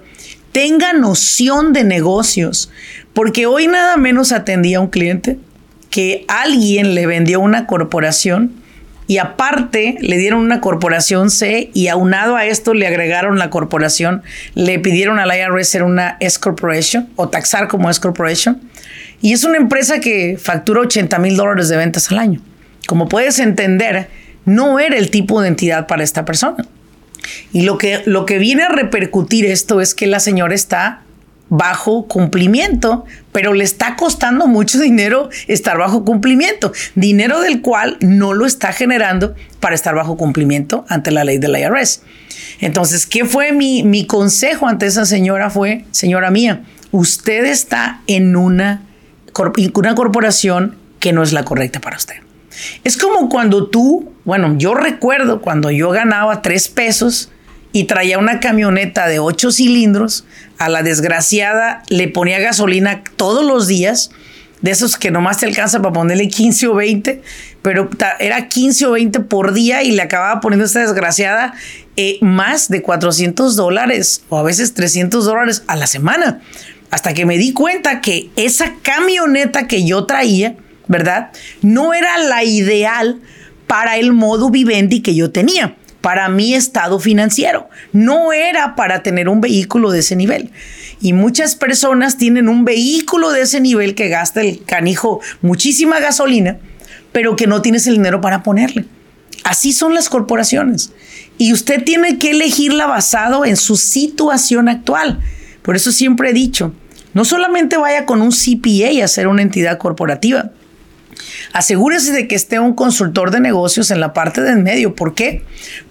tenga 0.52 0.94
noción 0.94 1.74
de 1.74 1.84
negocios, 1.84 2.70
porque 3.14 3.48
hoy 3.48 3.66
nada 3.66 3.98
menos 3.98 4.32
atendía 4.32 4.78
a 4.78 4.82
un 4.82 4.90
cliente 4.90 5.40
que 5.90 6.24
alguien 6.28 6.94
le 6.94 7.08
vendió 7.08 7.40
una 7.40 7.66
corporación 7.66 8.59
y 9.10 9.18
aparte 9.18 9.96
le 10.02 10.20
dieron 10.20 10.42
una 10.42 10.62
corporación 10.62 11.32
C 11.32 11.72
y 11.74 11.88
aunado 11.88 12.36
a 12.36 12.46
esto 12.46 12.76
le 12.76 12.86
agregaron 12.86 13.40
la 13.40 13.50
corporación, 13.50 14.22
le 14.54 14.78
pidieron 14.78 15.18
al 15.18 15.36
IRS 15.36 15.68
ser 15.68 15.82
una 15.82 16.18
S 16.20 16.40
Corporation 16.40 17.10
o 17.16 17.28
taxar 17.28 17.68
como 17.68 17.90
S 17.90 18.00
Corporation. 18.00 18.62
Y 19.20 19.34
es 19.34 19.44
una 19.44 19.58
empresa 19.58 20.00
que 20.00 20.38
factura 20.40 20.82
80 20.82 21.18
mil 21.18 21.36
dólares 21.36 21.70
de 21.70 21.78
ventas 21.78 22.12
al 22.12 22.20
año. 22.20 22.40
Como 22.86 23.10
puedes 23.10 23.40
entender, 23.40 24.10
no 24.46 24.80
era 24.80 24.96
el 24.96 25.10
tipo 25.10 25.42
de 25.42 25.48
entidad 25.48 25.88
para 25.88 26.04
esta 26.04 26.24
persona. 26.24 26.64
Y 27.52 27.64
lo 27.64 27.80
que, 27.80 28.04
lo 28.06 28.28
que 28.28 28.38
viene 28.38 28.62
a 28.62 28.70
repercutir 28.70 29.48
esto 29.48 29.82
es 29.82 29.96
que 29.96 30.06
la 30.06 30.20
señora 30.20 30.54
está 30.54 31.02
bajo 31.50 32.08
cumplimiento, 32.08 33.06
pero 33.32 33.54
le 33.54 33.64
está 33.64 33.96
costando 33.96 34.48
mucho 34.48 34.80
dinero 34.82 35.30
estar 35.48 35.78
bajo 35.78 36.06
cumplimiento, 36.06 36.72
dinero 36.96 37.42
del 37.42 37.62
cual 37.62 37.98
no 38.00 38.34
lo 38.34 38.46
está 38.46 38.72
generando 38.72 39.36
para 39.60 39.76
estar 39.76 39.96
bajo 39.96 40.18
cumplimiento 40.18 40.86
ante 40.90 41.12
la 41.12 41.24
ley 41.24 41.38
del 41.38 41.58
IRS. 41.58 42.04
Entonces, 42.62 43.06
¿qué 43.06 43.26
fue 43.26 43.52
mi, 43.52 43.84
mi 43.84 44.06
consejo 44.06 44.68
ante 44.68 44.86
esa 44.86 45.06
señora? 45.06 45.50
Fue, 45.50 45.86
señora 45.92 46.30
mía, 46.32 46.64
usted 46.92 47.46
está 47.46 48.02
en 48.08 48.36
una 48.36 48.84
una 49.74 49.96
corporación 49.96 50.76
que 51.00 51.14
no 51.14 51.24
es 51.24 51.34
la 51.34 51.44
correcta 51.44 51.80
para 51.80 51.98
usted. 51.98 52.16
Es 52.84 52.98
como 52.98 53.30
cuando 53.30 53.68
tú, 53.68 54.12
bueno, 54.26 54.56
yo 54.58 54.74
recuerdo 54.74 55.42
cuando 55.42 55.72
yo 55.72 55.92
ganaba 55.92 56.42
tres 56.42 56.68
pesos 56.68 57.32
y 57.72 57.86
traía 57.86 58.18
una 58.18 58.40
camioneta 58.40 59.08
de 59.08 59.20
ocho 59.20 59.52
cilindros, 59.52 60.26
a 60.58 60.70
la 60.70 60.84
desgraciada 60.84 61.84
le 61.90 62.08
ponía 62.08 62.40
gasolina 62.40 63.04
todos 63.16 63.46
los 63.46 63.68
días, 63.68 64.12
de 64.62 64.72
esos 64.72 64.98
que 64.98 65.12
nomás 65.12 65.38
te 65.38 65.46
alcanza 65.46 65.82
para 65.82 65.94
ponerle 65.94 66.28
15 66.28 66.68
o 66.68 66.76
20, 66.76 67.22
pero 67.62 67.90
era 68.20 68.48
15 68.50 68.88
o 68.88 68.92
20 68.92 69.22
por 69.22 69.54
día 69.54 69.84
y 69.84 69.92
le 69.92 70.02
acababa 70.02 70.42
poniendo 70.42 70.66
esta 70.66 70.82
desgraciada 70.82 71.54
eh, 71.96 72.18
más 72.22 72.70
de 72.70 72.82
400 72.82 73.56
dólares 73.56 74.24
o 74.30 74.38
a 74.38 74.44
veces 74.44 74.74
300 74.74 75.26
dólares 75.26 75.64
a 75.68 75.76
la 75.76 75.88
semana. 75.88 76.42
Hasta 76.92 77.14
que 77.14 77.26
me 77.26 77.38
di 77.38 77.54
cuenta 77.54 78.02
que 78.02 78.32
esa 78.36 78.74
camioneta 78.82 79.68
que 79.68 79.86
yo 79.86 80.06
traía, 80.06 80.56
¿verdad? 80.88 81.32
No 81.62 81.94
era 81.94 82.18
la 82.18 82.44
ideal 82.44 83.22
para 83.68 83.98
el 83.98 84.12
modo 84.12 84.50
vivendi 84.50 85.02
que 85.02 85.14
yo 85.14 85.32
tenía, 85.32 85.76
para 86.02 86.30
mi 86.30 86.54
estado 86.54 87.00
financiero. 87.00 87.70
No 87.92 88.32
era 88.34 88.76
para 88.76 89.04
tener 89.04 89.30
un 89.30 89.42
vehículo 89.42 89.92
de 89.92 90.00
ese 90.00 90.16
nivel. 90.16 90.52
Y 91.02 91.14
muchas 91.14 91.56
personas 91.56 92.18
tienen 92.18 92.50
un 92.50 92.66
vehículo 92.66 93.32
de 93.32 93.42
ese 93.42 93.60
nivel 93.60 93.96
que 93.96 94.10
gasta 94.10 94.42
el 94.42 94.64
canijo 94.64 95.22
muchísima 95.42 96.00
gasolina, 96.00 96.58
pero 97.12 97.36
que 97.36 97.48
no 97.48 97.62
tienes 97.62 97.88
el 97.88 97.96
dinero 97.96 98.22
para 98.22 98.44
ponerle. 98.44 98.86
Así 99.44 99.72
son 99.72 99.94
las 99.94 100.10
corporaciones. 100.10 100.92
Y 101.38 101.54
usted 101.54 101.84
tiene 101.84 102.18
que 102.18 102.32
elegirla 102.32 102.86
basado 102.86 103.46
en 103.46 103.56
su 103.56 103.78
situación 103.78 104.68
actual. 104.68 105.20
Por 105.62 105.76
eso 105.76 105.92
siempre 105.92 106.32
he 106.32 106.34
dicho, 106.34 106.74
no 107.14 107.26
solamente 107.26 107.78
vaya 107.78 108.06
con 108.06 108.22
un 108.22 108.32
CPA 108.32 109.02
a 109.02 109.06
hacer 109.06 109.28
una 109.28 109.42
entidad 109.42 109.78
corporativa, 109.78 110.52
Asegúrese 111.54 112.12
de 112.12 112.28
que 112.28 112.36
esté 112.36 112.60
un 112.60 112.74
consultor 112.74 113.32
de 113.32 113.40
negocios 113.40 113.92
en 113.92 114.00
la 114.00 114.14
parte 114.14 114.42
del 114.42 114.58
medio. 114.58 114.96
¿Por 114.96 115.16
qué? 115.16 115.44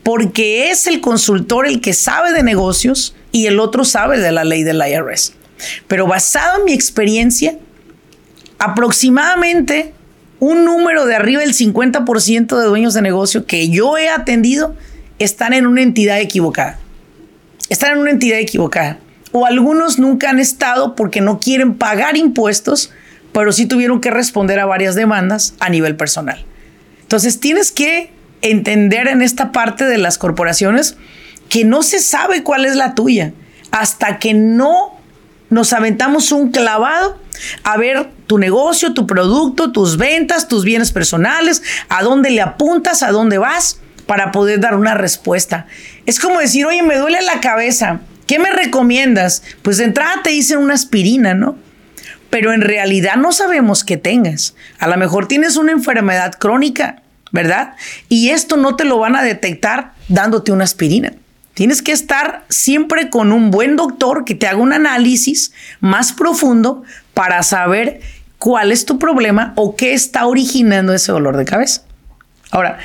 Porque 0.03 0.71
es 0.71 0.87
el 0.87 1.01
consultor 1.01 1.67
el 1.67 1.81
que 1.81 1.93
sabe 1.93 2.33
de 2.33 2.43
negocios 2.43 3.15
y 3.33 3.47
el 3.47 3.61
otro 3.61 3.85
sabe 3.85 4.19
de 4.19 4.33
la 4.33 4.45
ley 4.45 4.63
del 4.63 4.83
IRS. 4.87 5.35
Pero 5.87 6.07
basado 6.07 6.59
en 6.59 6.65
mi 6.65 6.73
experiencia, 6.73 7.59
aproximadamente 8.59 9.93
un 10.41 10.65
número 10.65 11.05
de 11.07 11.17
arriba 11.17 11.41
del 11.41 11.55
50% 11.55 12.59
de 12.59 12.67
dueños 12.67 12.95
de 12.95 13.03
negocio 13.03 13.45
que 13.45 13.69
yo 13.71 13.99
he 13.99 14.09
atendido 14.09 14.77
están 15.19 15.53
en 15.53 15.67
una 15.67 15.83
entidad 15.83 16.21
equivocada. 16.21 16.79
Están 17.69 17.93
en 17.93 17.99
una 17.99 18.11
entidad 18.11 18.39
equivocada. 18.39 18.99
O 19.33 19.47
algunos 19.47 19.99
nunca 19.99 20.31
han 20.31 20.39
estado 20.39 20.95
porque 20.95 21.21
no 21.21 21.39
quieren 21.41 21.75
pagar 21.75 22.17
impuestos 22.17 22.91
pero 23.33 23.53
sí 23.53 23.67
tuvieron 23.67 24.01
que 24.01 24.11
responder 24.11 24.59
a 24.61 24.67
varias 24.67 24.95
demandas 24.95 25.55
a 25.61 25.69
nivel 25.69 25.97
personal. 25.97 26.45
Entonces 27.03 27.41
tienes 27.41 27.73
que 27.73 28.11
entender 28.43 29.09
en 29.09 29.23
esta 29.23 29.53
parte 29.53 29.85
de 29.85 29.99
las 29.99 30.19
corporaciones 30.19 30.97
que 31.49 31.65
no 31.65 31.83
se 31.83 32.01
sabe 32.01 32.43
cuál 32.43 32.65
es 32.65 32.77
la 32.77 32.95
tuya 32.95 33.33
hasta 33.71 34.19
que 34.19 34.35
no 34.35 34.99
nos 35.51 35.73
aventamos 35.73 36.33
un 36.33 36.51
clavado 36.51 37.19
a 37.65 37.77
ver 37.77 38.11
tu 38.27 38.39
negocio, 38.39 38.93
tu 38.95 39.07
producto, 39.07 39.73
tus 39.73 39.97
ventas, 39.97 40.49
tus 40.49 40.65
bienes 40.65 40.93
personales, 40.93 41.63
a 41.89 42.03
dónde 42.03 42.31
le 42.31 42.43
apuntas, 42.43 43.03
a 43.03 43.11
dónde 43.11 43.39
vas 43.39 43.81
para 44.07 44.33
poder 44.33 44.61
dar 44.61 44.75
una 44.75 44.95
respuesta. 44.95 45.67
Es 46.07 46.21
como 46.21 46.41
decir, 46.41 46.67
oye, 46.67 46.83
me 46.83 46.97
duele 46.97 47.23
la 47.23 47.41
cabeza, 47.41 48.01
¿qué 48.27 48.39
me 48.39 48.51
recomiendas? 48.51 49.43
Pues 49.63 49.79
de 49.79 49.85
entrada 49.85 50.23
te 50.23 50.31
dicen 50.31 50.59
una 50.59 50.75
aspirina, 50.75 51.35
¿no? 51.35 51.57
Pero 52.31 52.53
en 52.53 52.61
realidad 52.61 53.17
no 53.17 53.33
sabemos 53.33 53.85
qué 53.85 53.97
tengas. 53.97 54.55
A 54.79 54.89
lo 54.89 54.97
mejor 54.97 55.29
tienes 55.29 55.57
una 55.57 55.73
enfermedad 55.73 56.35
crónica, 56.39 57.03
¿verdad? 57.33 57.75
Y 58.09 58.31
esto 58.31 58.57
no 58.57 58.77
te 58.77 58.85
lo 58.85 58.99
van 58.99 59.17
a 59.17 59.23
detectar 59.23 59.93
dándote 60.09 60.53
una 60.53 60.65
aspirina. 60.65 61.13
Tienes 61.55 61.83
que 61.83 61.93
estar 61.93 62.45
siempre 62.49 63.11
con 63.11 63.33
un 63.33 63.51
buen 63.51 63.77
doctor 63.77 64.25
que 64.25 64.35
te 64.35 64.47
haga 64.47 64.59
un 64.59 64.73
análisis 64.73 65.53
más 65.81 66.13
profundo 66.13 66.85
para 67.15 67.43
saber 67.43 68.01
cuál 68.39 68.71
es 68.71 68.85
tu 68.85 68.99
problema 68.99 69.55
o 69.57 69.75
qué 69.75 69.93
está 69.93 70.27
originando 70.27 70.95
ese 70.95 71.11
dolor 71.11 71.37
de 71.37 71.45
cabeza. 71.45 71.83
Ahora, 72.51 72.79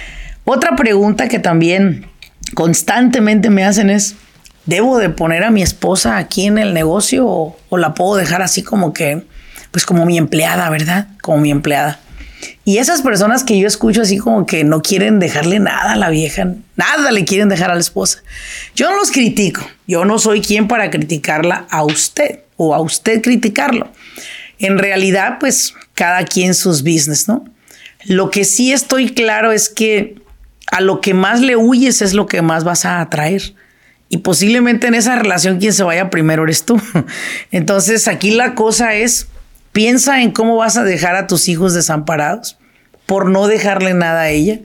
otra 0.43 0.75
pregunta 0.75 1.27
que 1.27 1.39
también 1.39 2.07
constantemente 2.55 3.49
me 3.49 3.63
hacen 3.63 3.89
es, 3.89 4.15
¿debo 4.65 4.97
de 4.97 5.09
poner 5.09 5.43
a 5.43 5.51
mi 5.51 5.61
esposa 5.61 6.17
aquí 6.17 6.47
en 6.47 6.57
el 6.57 6.73
negocio 6.73 7.27
o, 7.27 7.57
o 7.69 7.77
la 7.77 7.93
puedo 7.93 8.15
dejar 8.15 8.41
así 8.41 8.63
como 8.63 8.91
que 8.91 9.23
pues 9.73 9.87
como 9.87 10.05
mi 10.05 10.19
empleada, 10.19 10.69
¿verdad? 10.69 11.07
Como 11.21 11.39
mi 11.39 11.49
empleada. 11.49 11.99
Y 12.63 12.77
esas 12.77 13.01
personas 13.01 13.43
que 13.43 13.57
yo 13.57 13.67
escucho 13.67 14.03
así 14.03 14.19
como 14.19 14.45
que 14.45 14.63
no 14.63 14.83
quieren 14.83 15.19
dejarle 15.19 15.59
nada 15.59 15.93
a 15.93 15.95
la 15.95 16.11
vieja, 16.11 16.53
nada 16.75 17.11
le 17.11 17.25
quieren 17.25 17.49
dejar 17.49 17.71
a 17.71 17.73
la 17.73 17.79
esposa. 17.79 18.21
Yo 18.75 18.91
no 18.91 18.97
los 18.97 19.09
critico, 19.09 19.67
yo 19.87 20.05
no 20.05 20.19
soy 20.19 20.41
quien 20.41 20.67
para 20.67 20.91
criticarla 20.91 21.65
a 21.71 21.83
usted 21.83 22.41
o 22.55 22.75
a 22.75 22.81
usted 22.81 23.21
criticarlo. 23.21 23.89
En 24.59 24.77
realidad, 24.77 25.37
pues 25.39 25.73
cada 25.95 26.23
quien 26.23 26.53
sus 26.53 26.83
business, 26.83 27.27
¿no? 27.27 27.43
Lo 28.05 28.29
que 28.29 28.45
sí 28.45 28.71
estoy 28.71 29.09
claro 29.09 29.51
es 29.51 29.69
que 29.69 30.21
a 30.71 30.81
lo 30.81 31.01
que 31.01 31.15
más 31.15 31.41
le 31.41 31.55
huyes 31.55 32.03
es 32.03 32.13
lo 32.13 32.27
que 32.27 32.43
más 32.43 32.63
vas 32.63 32.85
a 32.85 33.01
atraer. 33.01 33.55
Y 34.09 34.17
posiblemente 34.17 34.85
en 34.85 34.93
esa 34.93 35.15
relación 35.15 35.59
quien 35.59 35.73
se 35.73 35.81
vaya 35.81 36.11
primero 36.11 36.43
eres 36.43 36.63
tú. 36.63 36.79
Entonces 37.51 38.07
aquí 38.07 38.29
la 38.29 38.53
cosa 38.53 38.93
es 38.93 39.27
Piensa 39.73 40.21
en 40.21 40.31
cómo 40.31 40.55
vas 40.55 40.77
a 40.77 40.83
dejar 40.83 41.15
a 41.15 41.25
tus 41.25 41.49
hijos 41.49 41.73
desamparados 41.73 42.57
por 43.07 43.29
no 43.29 43.47
dejarle 43.47 43.95
nada 43.95 44.21
a 44.21 44.29
ella. 44.29 44.59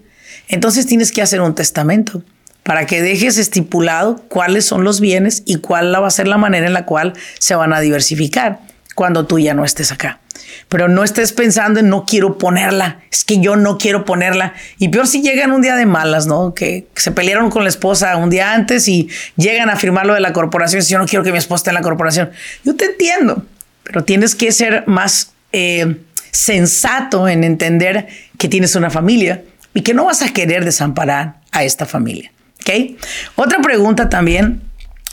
Entonces 0.49 0.87
tienes 0.87 1.13
que 1.13 1.23
hacer 1.23 1.41
un 1.41 1.55
testamento 1.55 2.23
para 2.63 2.85
que 2.85 3.01
dejes 3.01 3.39
estipulado 3.39 4.23
cuáles 4.29 4.67
son 4.67 4.85
los 4.85 5.01
bienes 5.01 5.43
y 5.47 5.57
cuál 5.57 5.95
va 5.95 6.07
a 6.07 6.11
ser 6.11 6.29
la 6.29 6.37
manera 6.37 6.67
en 6.67 6.75
la 6.75 6.85
cual 6.85 7.15
se 7.39 7.55
van 7.55 7.73
a 7.73 7.81
diversificar 7.81 8.61
cuando 8.95 9.25
tú 9.25 9.39
ya 9.39 9.55
no 9.55 9.65
estés 9.65 9.93
acá. 9.93 10.21
Pero 10.69 10.89
no 10.89 11.03
estés 11.03 11.33
pensando 11.33 11.81
en 11.81 11.89
no 11.89 12.05
quiero 12.05 12.37
ponerla, 12.37 13.01
es 13.11 13.25
que 13.25 13.41
yo 13.41 13.57
no 13.57 13.79
quiero 13.79 14.05
ponerla. 14.05 14.53
Y 14.79 14.89
peor 14.89 15.07
si 15.07 15.23
llegan 15.23 15.53
un 15.53 15.63
día 15.63 15.77
de 15.77 15.87
malas, 15.87 16.27
¿no? 16.27 16.53
Que 16.53 16.87
se 16.95 17.13
pelearon 17.13 17.51
con 17.51 17.63
la 17.63 17.71
esposa 17.71 18.15
un 18.17 18.29
día 18.29 18.53
antes 18.53 18.87
y 18.89 19.09
llegan 19.37 19.71
a 19.71 19.77
firmar 19.77 20.05
lo 20.05 20.13
de 20.13 20.21
la 20.21 20.35
corporación. 20.35 20.83
Si 20.83 20.93
yo 20.93 20.99
no 20.99 21.07
quiero 21.07 21.25
que 21.25 21.33
mi 21.33 21.39
esposa 21.39 21.61
esté 21.61 21.71
en 21.71 21.75
la 21.75 21.81
corporación. 21.81 22.31
Yo 22.65 22.77
te 22.77 22.85
entiendo, 22.85 23.47
pero 23.89 24.05
tienes 24.05 24.35
que 24.35 24.53
ser 24.53 24.85
más 24.87 25.33
eh, 25.51 25.97
sensato 26.31 27.27
en 27.27 27.43
entender 27.43 28.07
que 28.37 28.49
tienes 28.49 28.77
una 28.77 28.91
familia 28.91 29.43
y 29.75 29.81
que 29.81 29.95
no 29.95 30.05
vas 30.05 30.23
a 30.23 30.29
querer 30.29 30.65
desamparar 30.65 31.41
a 31.51 31.65
esta 31.65 31.87
familia. 31.87 32.31
¿ok? 32.61 32.99
Otra 33.35 33.61
pregunta 33.61 34.11
también 34.11 34.63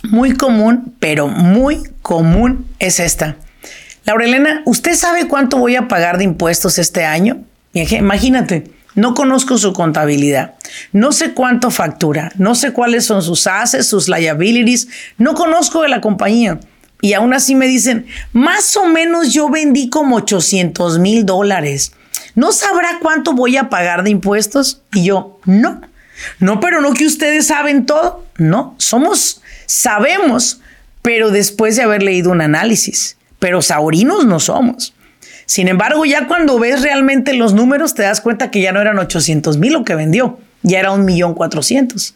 muy 0.03 0.35
común, 0.35 0.93
pero 0.99 1.27
muy 1.27 1.81
común 2.01 2.67
es 2.79 2.99
esta. 2.99 3.37
Laurelena, 4.03 4.61
¿usted 4.65 4.93
sabe 4.93 5.27
cuánto 5.27 5.57
voy 5.57 5.77
a 5.77 5.87
pagar 5.87 6.17
de 6.17 6.25
impuestos 6.25 6.77
este 6.77 7.05
año? 7.05 7.43
Imagínate, 7.73 8.71
no 8.93 9.13
conozco 9.13 9.57
su 9.57 9.73
contabilidad, 9.73 10.55
no 10.91 11.11
sé 11.11 11.33
cuánto 11.33 11.71
factura, 11.71 12.31
no 12.37 12.55
sé 12.55 12.71
cuáles 12.71 13.05
son 13.05 13.21
sus 13.21 13.47
assets, 13.47 13.87
sus 13.87 14.07
liabilities, 14.07 14.87
no 15.17 15.33
conozco 15.33 15.81
de 15.81 15.89
la 15.89 16.01
compañía. 16.01 16.59
Y 17.01 17.13
aún 17.13 17.33
así 17.33 17.55
me 17.55 17.67
dicen, 17.67 18.07
más 18.33 18.75
o 18.77 18.85
menos 18.85 19.33
yo 19.33 19.49
vendí 19.49 19.89
como 19.89 20.17
800 20.17 20.99
mil 20.99 21.25
dólares. 21.25 21.91
¿No 22.35 22.51
sabrá 22.51 22.99
cuánto 23.01 23.33
voy 23.33 23.57
a 23.57 23.69
pagar 23.69 24.03
de 24.03 24.09
impuestos? 24.09 24.81
Y 24.93 25.05
yo, 25.05 25.39
no. 25.45 25.81
No, 26.39 26.59
pero 26.59 26.81
no 26.81 26.93
que 26.93 27.05
ustedes 27.05 27.47
saben 27.47 27.85
todo. 27.85 28.25
No, 28.37 28.75
somos, 28.77 29.41
sabemos, 29.65 30.61
pero 31.01 31.31
después 31.31 31.75
de 31.75 31.83
haber 31.83 32.03
leído 32.03 32.31
un 32.31 32.41
análisis. 32.41 33.17
Pero 33.39 33.61
saurinos 33.61 34.25
no 34.25 34.39
somos. 34.39 34.93
Sin 35.45 35.67
embargo, 35.67 36.05
ya 36.05 36.27
cuando 36.27 36.57
ves 36.57 36.81
realmente 36.81 37.33
los 37.33 37.53
números, 37.53 37.93
te 37.93 38.03
das 38.03 38.21
cuenta 38.21 38.49
que 38.49 38.61
ya 38.61 38.71
no 38.71 38.81
eran 38.81 38.97
800 38.97 39.57
mil 39.57 39.73
lo 39.73 39.83
que 39.83 39.95
vendió, 39.95 40.39
ya 40.63 40.79
era 40.79 40.91
un 40.91 41.05
millón 41.05 41.35
cuatrocientos. 41.35 42.15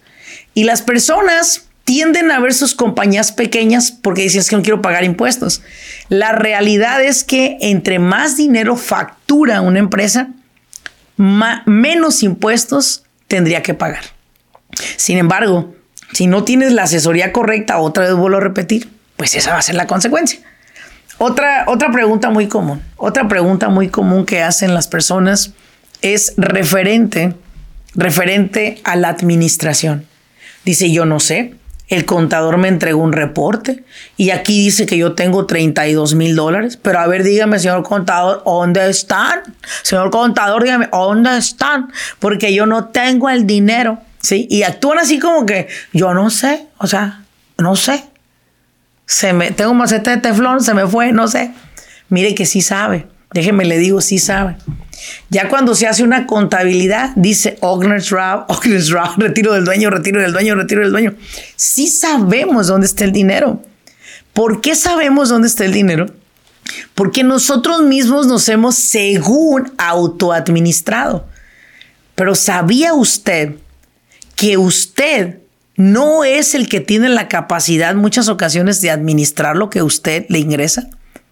Y 0.53 0.63
las 0.63 0.81
personas 0.81 1.68
tienden 1.89 2.29
a 2.29 2.39
ver 2.39 2.53
sus 2.53 2.75
compañías 2.75 3.31
pequeñas 3.31 3.91
porque 3.91 4.21
dicen 4.21 4.43
que 4.47 4.55
no 4.55 4.61
quiero 4.61 4.79
pagar 4.79 5.03
impuestos. 5.03 5.63
La 6.07 6.33
realidad 6.33 7.03
es 7.03 7.23
que 7.23 7.57
entre 7.61 7.97
más 7.97 8.37
dinero 8.37 8.75
factura 8.75 9.61
una 9.61 9.79
empresa, 9.79 10.27
menos 11.17 12.21
impuestos 12.21 13.05
tendría 13.27 13.63
que 13.63 13.73
pagar. 13.73 14.03
Sin 14.97 15.17
embargo, 15.17 15.73
si 16.13 16.27
no 16.27 16.43
tienes 16.43 16.73
la 16.73 16.83
asesoría 16.83 17.33
correcta, 17.33 17.79
otra 17.79 18.03
vez 18.03 18.13
vuelvo 18.13 18.37
a 18.37 18.41
repetir, 18.41 18.87
pues 19.17 19.33
esa 19.33 19.53
va 19.53 19.57
a 19.57 19.63
ser 19.63 19.73
la 19.73 19.87
consecuencia. 19.87 20.41
Otra, 21.17 21.63
otra 21.65 21.91
pregunta 21.91 22.29
muy 22.29 22.47
común, 22.47 22.83
otra 22.97 23.27
pregunta 23.27 23.67
muy 23.69 23.89
común 23.89 24.27
que 24.27 24.43
hacen 24.43 24.75
las 24.75 24.87
personas 24.87 25.53
es 26.03 26.35
referente, 26.37 27.33
referente 27.95 28.79
a 28.83 28.95
la 28.95 29.09
administración. 29.09 30.05
Dice, 30.65 30.91
yo 30.91 31.05
no 31.05 31.19
sé, 31.19 31.55
El 31.89 32.05
contador 32.05 32.57
me 32.57 32.67
entregó 32.67 33.01
un 33.01 33.13
reporte 33.13 33.83
y 34.15 34.29
aquí 34.29 34.63
dice 34.63 34.85
que 34.85 34.97
yo 34.97 35.13
tengo 35.13 35.47
32 35.47 36.13
mil 36.13 36.35
dólares. 36.35 36.77
Pero 36.77 36.99
a 36.99 37.07
ver, 37.07 37.23
dígame, 37.23 37.57
señor 37.57 37.83
contador, 37.83 38.43
¿dónde 38.45 38.87
están? 38.89 39.41
Señor 39.81 40.11
contador, 40.11 40.63
dígame, 40.63 40.87
¿dónde 40.91 41.35
están? 41.37 41.91
Porque 42.19 42.53
yo 42.53 42.67
no 42.67 42.85
tengo 42.85 43.29
el 43.29 43.47
dinero. 43.47 43.99
¿Sí? 44.21 44.47
Y 44.49 44.63
actúan 44.63 44.99
así 44.99 45.17
como 45.17 45.45
que 45.45 45.67
yo 45.93 46.13
no 46.13 46.29
sé, 46.29 46.67
o 46.77 46.87
sea, 46.87 47.23
no 47.57 47.75
sé. 47.75 48.03
Se 49.05 49.33
me, 49.33 49.51
tengo 49.51 49.71
un 49.71 49.77
macete 49.77 50.11
de 50.11 50.17
teflón, 50.17 50.61
se 50.61 50.73
me 50.73 50.85
fue, 50.85 51.11
no 51.11 51.27
sé. 51.27 51.51
Mire 52.09 52.35
que 52.35 52.45
sí 52.45 52.61
sabe. 52.61 53.07
Déjeme 53.33 53.65
le 53.65 53.77
digo, 53.77 54.01
sí 54.01 54.19
sabe. 54.19 54.57
Ya 55.29 55.49
cuando 55.49 55.75
se 55.75 55.87
hace 55.87 56.03
una 56.03 56.25
contabilidad, 56.25 57.11
dice 57.15 57.57
Ogner's 57.61 58.09
Row, 58.09 58.45
Ogner's 58.49 58.89
Row, 58.89 59.13
retiro 59.17 59.53
del 59.53 59.65
dueño, 59.65 59.89
retiro 59.89 60.21
del 60.21 60.33
dueño, 60.33 60.55
retiro 60.55 60.81
del 60.81 60.91
dueño. 60.91 61.15
Sí 61.55 61.87
sabemos 61.87 62.67
dónde 62.67 62.87
está 62.87 63.03
el 63.03 63.11
dinero. 63.11 63.61
¿Por 64.33 64.61
qué 64.61 64.75
sabemos 64.75 65.29
dónde 65.29 65.47
está 65.47 65.65
el 65.65 65.73
dinero? 65.73 66.07
Porque 66.95 67.23
nosotros 67.23 67.81
mismos 67.81 68.27
nos 68.27 68.47
hemos 68.49 68.75
según 68.75 69.71
autoadministrado. 69.77 71.27
Pero 72.15 72.35
¿sabía 72.35 72.93
usted 72.93 73.55
que 74.35 74.57
usted 74.57 75.39
no 75.75 76.23
es 76.23 76.55
el 76.55 76.67
que 76.67 76.81
tiene 76.81 77.09
la 77.09 77.27
capacidad 77.27 77.95
muchas 77.95 78.27
ocasiones 78.27 78.81
de 78.81 78.91
administrar 78.91 79.55
lo 79.55 79.69
que 79.69 79.81
usted 79.81 80.25
le 80.29 80.39
ingresa? 80.39 80.89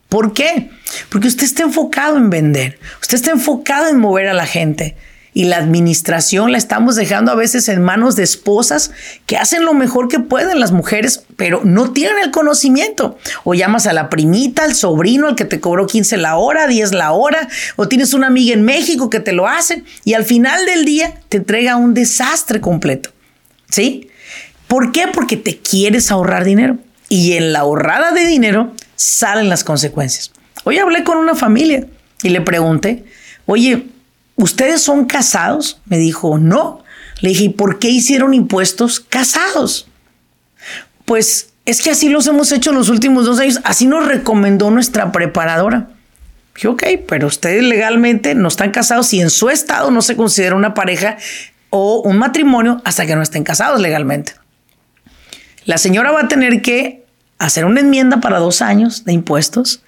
¿Por 0.09 0.33
qué? 0.33 0.69
Porque 1.09 1.27
usted 1.27 1.43
está 1.43 1.63
enfocado 1.63 2.17
en 2.17 2.29
vender, 2.29 2.79
usted 3.01 3.15
está 3.15 3.31
enfocado 3.31 3.87
en 3.89 3.99
mover 3.99 4.27
a 4.27 4.33
la 4.33 4.45
gente 4.45 4.95
y 5.37 5.43
la 5.43 5.57
administración 5.57 6.51
la 6.51 6.57
estamos 6.57 6.95
dejando 6.95 7.31
a 7.31 7.35
veces 7.35 7.69
en 7.69 7.79
manos 7.83 8.15
de 8.15 8.23
esposas 8.23 8.89
que 9.27 9.37
hacen 9.37 9.65
lo 9.65 9.75
mejor 9.75 10.07
que 10.07 10.19
pueden 10.19 10.59
las 10.59 10.71
mujeres, 10.71 11.25
pero 11.35 11.61
no 11.63 11.91
tienen 11.91 12.17
el 12.17 12.31
conocimiento. 12.31 13.19
O 13.43 13.53
llamas 13.53 13.85
a 13.85 13.93
la 13.93 14.09
primita, 14.09 14.63
al 14.63 14.73
sobrino, 14.73 15.27
al 15.27 15.35
que 15.35 15.45
te 15.45 15.59
cobró 15.59 15.85
15 15.85 16.17
la 16.17 16.37
hora, 16.37 16.65
10 16.65 16.91
la 16.93 17.11
hora, 17.11 17.47
o 17.75 17.87
tienes 17.87 18.15
una 18.15 18.25
amiga 18.25 18.55
en 18.55 18.63
México 18.63 19.11
que 19.11 19.19
te 19.19 19.31
lo 19.31 19.47
hace 19.47 19.83
y 20.03 20.15
al 20.15 20.25
final 20.25 20.65
del 20.65 20.85
día 20.85 21.13
te 21.29 21.37
entrega 21.37 21.75
un 21.75 21.93
desastre 21.93 22.59
completo. 22.59 23.11
¿Sí? 23.69 24.09
¿Por 24.67 24.91
qué? 24.91 25.05
Porque 25.13 25.37
te 25.37 25.59
quieres 25.59 26.09
ahorrar 26.09 26.45
dinero. 26.45 26.77
Y 27.09 27.33
en 27.33 27.53
la 27.53 27.59
ahorrada 27.59 28.11
de 28.11 28.25
dinero 28.25 28.73
salen 28.97 29.47
las 29.47 29.63
consecuencias. 29.63 30.31
Hoy 30.65 30.79
hablé 30.79 31.05
con 31.05 31.17
una 31.17 31.35
familia 31.35 31.85
y 32.21 32.29
le 32.29 32.41
pregunté, 32.41 33.05
oye, 33.45 33.85
¿ustedes 34.35 34.81
son 34.81 35.05
casados? 35.05 35.79
Me 35.85 35.97
dijo, 35.97 36.37
no. 36.37 36.83
Le 37.21 37.29
dije, 37.29 37.45
¿y 37.45 37.49
por 37.49 37.79
qué 37.79 37.89
hicieron 37.89 38.33
impuestos 38.33 38.99
casados? 38.99 39.87
Pues 41.05 41.51
es 41.65 41.81
que 41.81 41.91
así 41.91 42.09
los 42.09 42.27
hemos 42.27 42.51
hecho 42.51 42.73
los 42.73 42.89
últimos 42.89 43.25
dos 43.25 43.39
años. 43.39 43.59
Así 43.63 43.85
nos 43.85 44.05
recomendó 44.07 44.71
nuestra 44.71 45.11
preparadora. 45.11 45.89
Dije, 46.55 46.67
ok, 46.67 46.83
pero 47.07 47.27
ustedes 47.27 47.63
legalmente 47.63 48.35
no 48.35 48.47
están 48.47 48.71
casados 48.71 49.13
y 49.13 49.21
en 49.21 49.29
su 49.29 49.49
estado 49.49 49.91
no 49.91 50.01
se 50.01 50.15
considera 50.15 50.55
una 50.55 50.73
pareja 50.73 51.17
o 51.69 52.01
un 52.01 52.17
matrimonio 52.17 52.81
hasta 52.83 53.05
que 53.05 53.15
no 53.15 53.21
estén 53.21 53.43
casados 53.43 53.79
legalmente. 53.79 54.33
La 55.65 55.77
señora 55.77 56.11
va 56.11 56.21
a 56.21 56.27
tener 56.27 56.61
que 56.61 57.06
hacer 57.39 57.65
una 57.65 57.81
enmienda 57.81 58.19
para 58.19 58.39
dos 58.39 58.61
años 58.61 59.05
de 59.05 59.13
impuestos, 59.13 59.81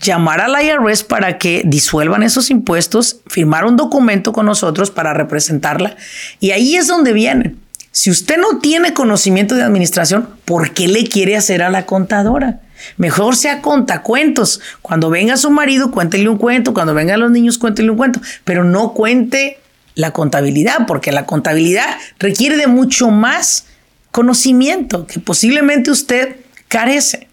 llamar 0.00 0.40
al 0.40 0.54
IRS 0.62 1.04
para 1.04 1.38
que 1.38 1.62
disuelvan 1.64 2.22
esos 2.22 2.50
impuestos, 2.50 3.18
firmar 3.26 3.64
un 3.64 3.76
documento 3.76 4.32
con 4.32 4.46
nosotros 4.46 4.90
para 4.90 5.14
representarla. 5.14 5.96
Y 6.40 6.50
ahí 6.50 6.76
es 6.76 6.86
donde 6.86 7.12
viene. 7.12 7.54
Si 7.92 8.10
usted 8.10 8.38
no 8.38 8.58
tiene 8.58 8.92
conocimiento 8.92 9.54
de 9.54 9.62
administración, 9.62 10.28
¿por 10.44 10.72
qué 10.72 10.88
le 10.88 11.04
quiere 11.04 11.36
hacer 11.36 11.62
a 11.62 11.70
la 11.70 11.86
contadora? 11.86 12.60
Mejor 12.96 13.36
sea 13.36 13.62
contacuentos. 13.62 14.60
Cuando 14.82 15.10
venga 15.10 15.36
su 15.36 15.50
marido, 15.50 15.90
cuéntele 15.90 16.28
un 16.28 16.36
cuento. 16.36 16.74
Cuando 16.74 16.92
vengan 16.92 17.20
los 17.20 17.30
niños, 17.30 17.56
cuéntele 17.56 17.90
un 17.90 17.96
cuento. 17.96 18.20
Pero 18.42 18.64
no 18.64 18.94
cuente 18.94 19.58
la 19.94 20.10
contabilidad, 20.10 20.86
porque 20.86 21.12
la 21.12 21.24
contabilidad 21.24 21.86
requiere 22.18 22.56
de 22.56 22.66
mucho 22.66 23.10
más 23.10 23.66
conocimiento 24.10 25.06
que 25.06 25.20
posiblemente 25.20 25.90
usted 25.90 26.36
carece. 26.68 27.28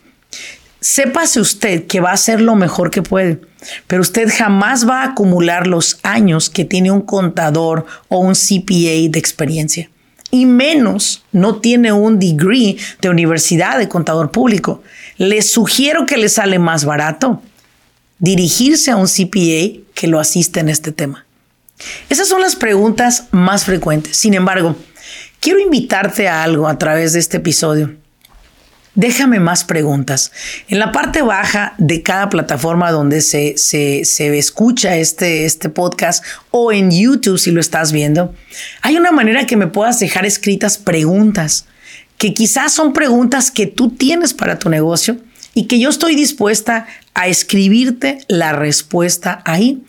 Sépase 0.79 1.39
usted 1.39 1.85
que 1.85 1.99
va 1.99 2.09
a 2.09 2.13
hacer 2.13 2.41
lo 2.41 2.55
mejor 2.55 2.89
que 2.89 3.03
puede, 3.03 3.39
pero 3.85 4.01
usted 4.01 4.29
jamás 4.35 4.89
va 4.89 5.01
a 5.01 5.11
acumular 5.11 5.67
los 5.67 5.99
años 6.01 6.49
que 6.49 6.65
tiene 6.65 6.89
un 6.89 7.01
contador 7.01 7.85
o 8.07 8.17
un 8.17 8.33
CPA 8.33 9.09
de 9.09 9.19
experiencia. 9.19 9.91
Y 10.31 10.45
menos 10.45 11.23
no 11.31 11.57
tiene 11.57 11.91
un 11.91 12.17
degree 12.17 12.77
de 12.99 13.09
universidad 13.09 13.77
de 13.77 13.89
contador 13.89 14.31
público. 14.31 14.81
Le 15.17 15.41
sugiero 15.41 16.05
que 16.05 16.17
le 16.17 16.29
sale 16.29 16.57
más 16.57 16.85
barato 16.85 17.43
dirigirse 18.17 18.91
a 18.91 18.95
un 18.95 19.07
CPA 19.07 19.81
que 19.93 20.07
lo 20.07 20.19
asiste 20.19 20.61
en 20.61 20.69
este 20.69 20.91
tema. 20.91 21.25
Esas 22.09 22.27
son 22.27 22.41
las 22.41 22.55
preguntas 22.55 23.25
más 23.31 23.65
frecuentes. 23.65 24.17
Sin 24.17 24.33
embargo, 24.33 24.75
quiero 25.39 25.59
invitarte 25.59 26.27
a 26.27 26.43
algo 26.43 26.67
a 26.67 26.77
través 26.77 27.13
de 27.13 27.19
este 27.19 27.37
episodio. 27.37 28.00
Déjame 28.93 29.39
más 29.39 29.63
preguntas. 29.63 30.33
En 30.67 30.77
la 30.77 30.91
parte 30.91 31.21
baja 31.21 31.75
de 31.77 32.03
cada 32.03 32.29
plataforma 32.29 32.91
donde 32.91 33.21
se, 33.21 33.57
se, 33.57 34.03
se, 34.03 34.37
escucha 34.37 34.97
este, 34.97 35.45
este 35.45 35.69
podcast 35.69 36.25
o 36.49 36.73
en 36.73 36.91
YouTube 36.91 37.39
si 37.39 37.51
lo 37.51 37.61
estás 37.61 37.93
viendo, 37.93 38.33
hay 38.81 38.97
una 38.97 39.13
manera 39.13 39.45
que 39.45 39.55
me 39.55 39.67
puedas 39.67 39.99
dejar 40.01 40.25
escritas 40.25 40.77
preguntas, 40.77 41.67
que 42.17 42.33
quizás 42.33 42.73
son 42.73 42.91
preguntas 42.91 43.49
que 43.49 43.65
tú 43.65 43.91
tienes 43.91 44.33
para 44.33 44.59
tu 44.59 44.69
negocio 44.69 45.17
y 45.53 45.67
que 45.67 45.79
yo 45.79 45.89
estoy 45.89 46.15
dispuesta 46.15 46.85
a 47.13 47.29
escribirte 47.29 48.19
la 48.27 48.51
respuesta 48.51 49.41
ahí 49.45 49.83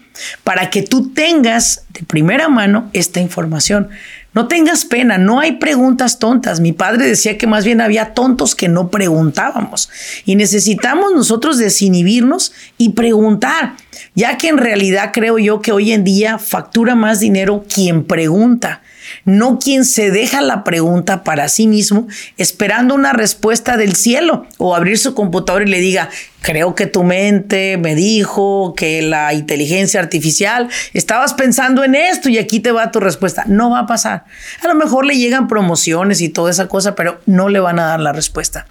para 0.45 0.71
que 0.71 0.83
tú 0.83 1.13
tengas 1.13 1.87
de 1.89 2.05
primera 2.05 2.49
mano 2.49 2.89
esta 2.93 3.21
información. 3.21 3.89
No 4.35 4.49
tengas 4.49 4.85
pena, 4.87 5.19
no 5.19 5.41
hay 5.41 5.53
preguntas 5.53 6.19
tontas. 6.19 6.61
Mi 6.61 6.73
padre 6.73 7.07
decía 7.07 7.37
que 7.37 7.47
más 7.47 7.65
bien 7.65 7.81
había 7.81 8.15
tontos 8.15 8.55
que 8.55 8.69
no 8.69 8.89
preguntábamos. 8.89 9.91
Y 10.25 10.37
necesitamos 10.37 11.13
nosotros 11.15 11.59
desinhibirnos 11.59 12.53
y 12.79 12.91
preguntar, 12.91 13.75
ya 14.15 14.39
que 14.39 14.49
en 14.49 14.59
realidad 14.59 15.11
creo 15.13 15.39
yo 15.39 15.61
que 15.61 15.73
hoy 15.73 15.93
en 15.93 16.05
día 16.05 16.39
factura 16.39 16.95
más 16.95 17.21
dinero 17.21 17.65
quien 17.69 18.05
pregunta 18.05 18.81
no 19.25 19.59
quien 19.59 19.85
se 19.85 20.11
deja 20.11 20.41
la 20.41 20.65
pregunta 20.65 21.25
para 21.25 21.49
sí 21.49 21.67
mismo 21.67 22.07
esperando 22.37 22.95
una 22.95 23.13
respuesta 23.13 23.77
del 23.77 23.95
cielo 23.95 24.47
o 24.59 24.75
abrir 24.75 24.99
su 24.99 25.15
computador 25.15 25.63
y 25.63 25.71
le 25.71 25.81
diga, 25.81 26.11
creo 26.41 26.75
que 26.75 26.87
tu 26.87 27.05
mente 27.05 27.79
me 27.79 27.95
dijo 27.95 28.75
que 28.77 29.03
la 29.03 29.33
inteligencia 29.33 30.01
artificial, 30.01 30.69
estabas 30.93 31.35
pensando 31.35 31.85
en 31.85 31.95
esto 31.95 32.29
y 32.29 32.39
aquí 32.39 32.61
te 32.61 32.73
va 32.73 32.91
tu 32.91 33.01
respuesta. 33.01 33.45
No 33.47 33.71
va 33.71 33.81
a 33.81 33.87
pasar. 33.87 34.25
A 34.63 34.69
lo 34.69 34.75
mejor 34.75 35.07
le 35.07 35.17
llegan 35.17 35.49
promociones 35.49 36.21
y 36.21 36.29
toda 36.29 36.51
esa 36.51 36.69
cosa, 36.69 36.95
pero 36.95 37.21
no 37.27 37.49
le 37.49 37.61
van 37.61 37.79
a 37.79 37.87
dar 37.87 38.01
la 38.01 38.13
respuesta. 38.13 38.67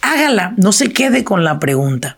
Hágala, 0.00 0.54
no 0.56 0.72
se 0.72 0.92
quede 0.92 1.24
con 1.24 1.44
la 1.44 1.58
pregunta. 1.58 2.16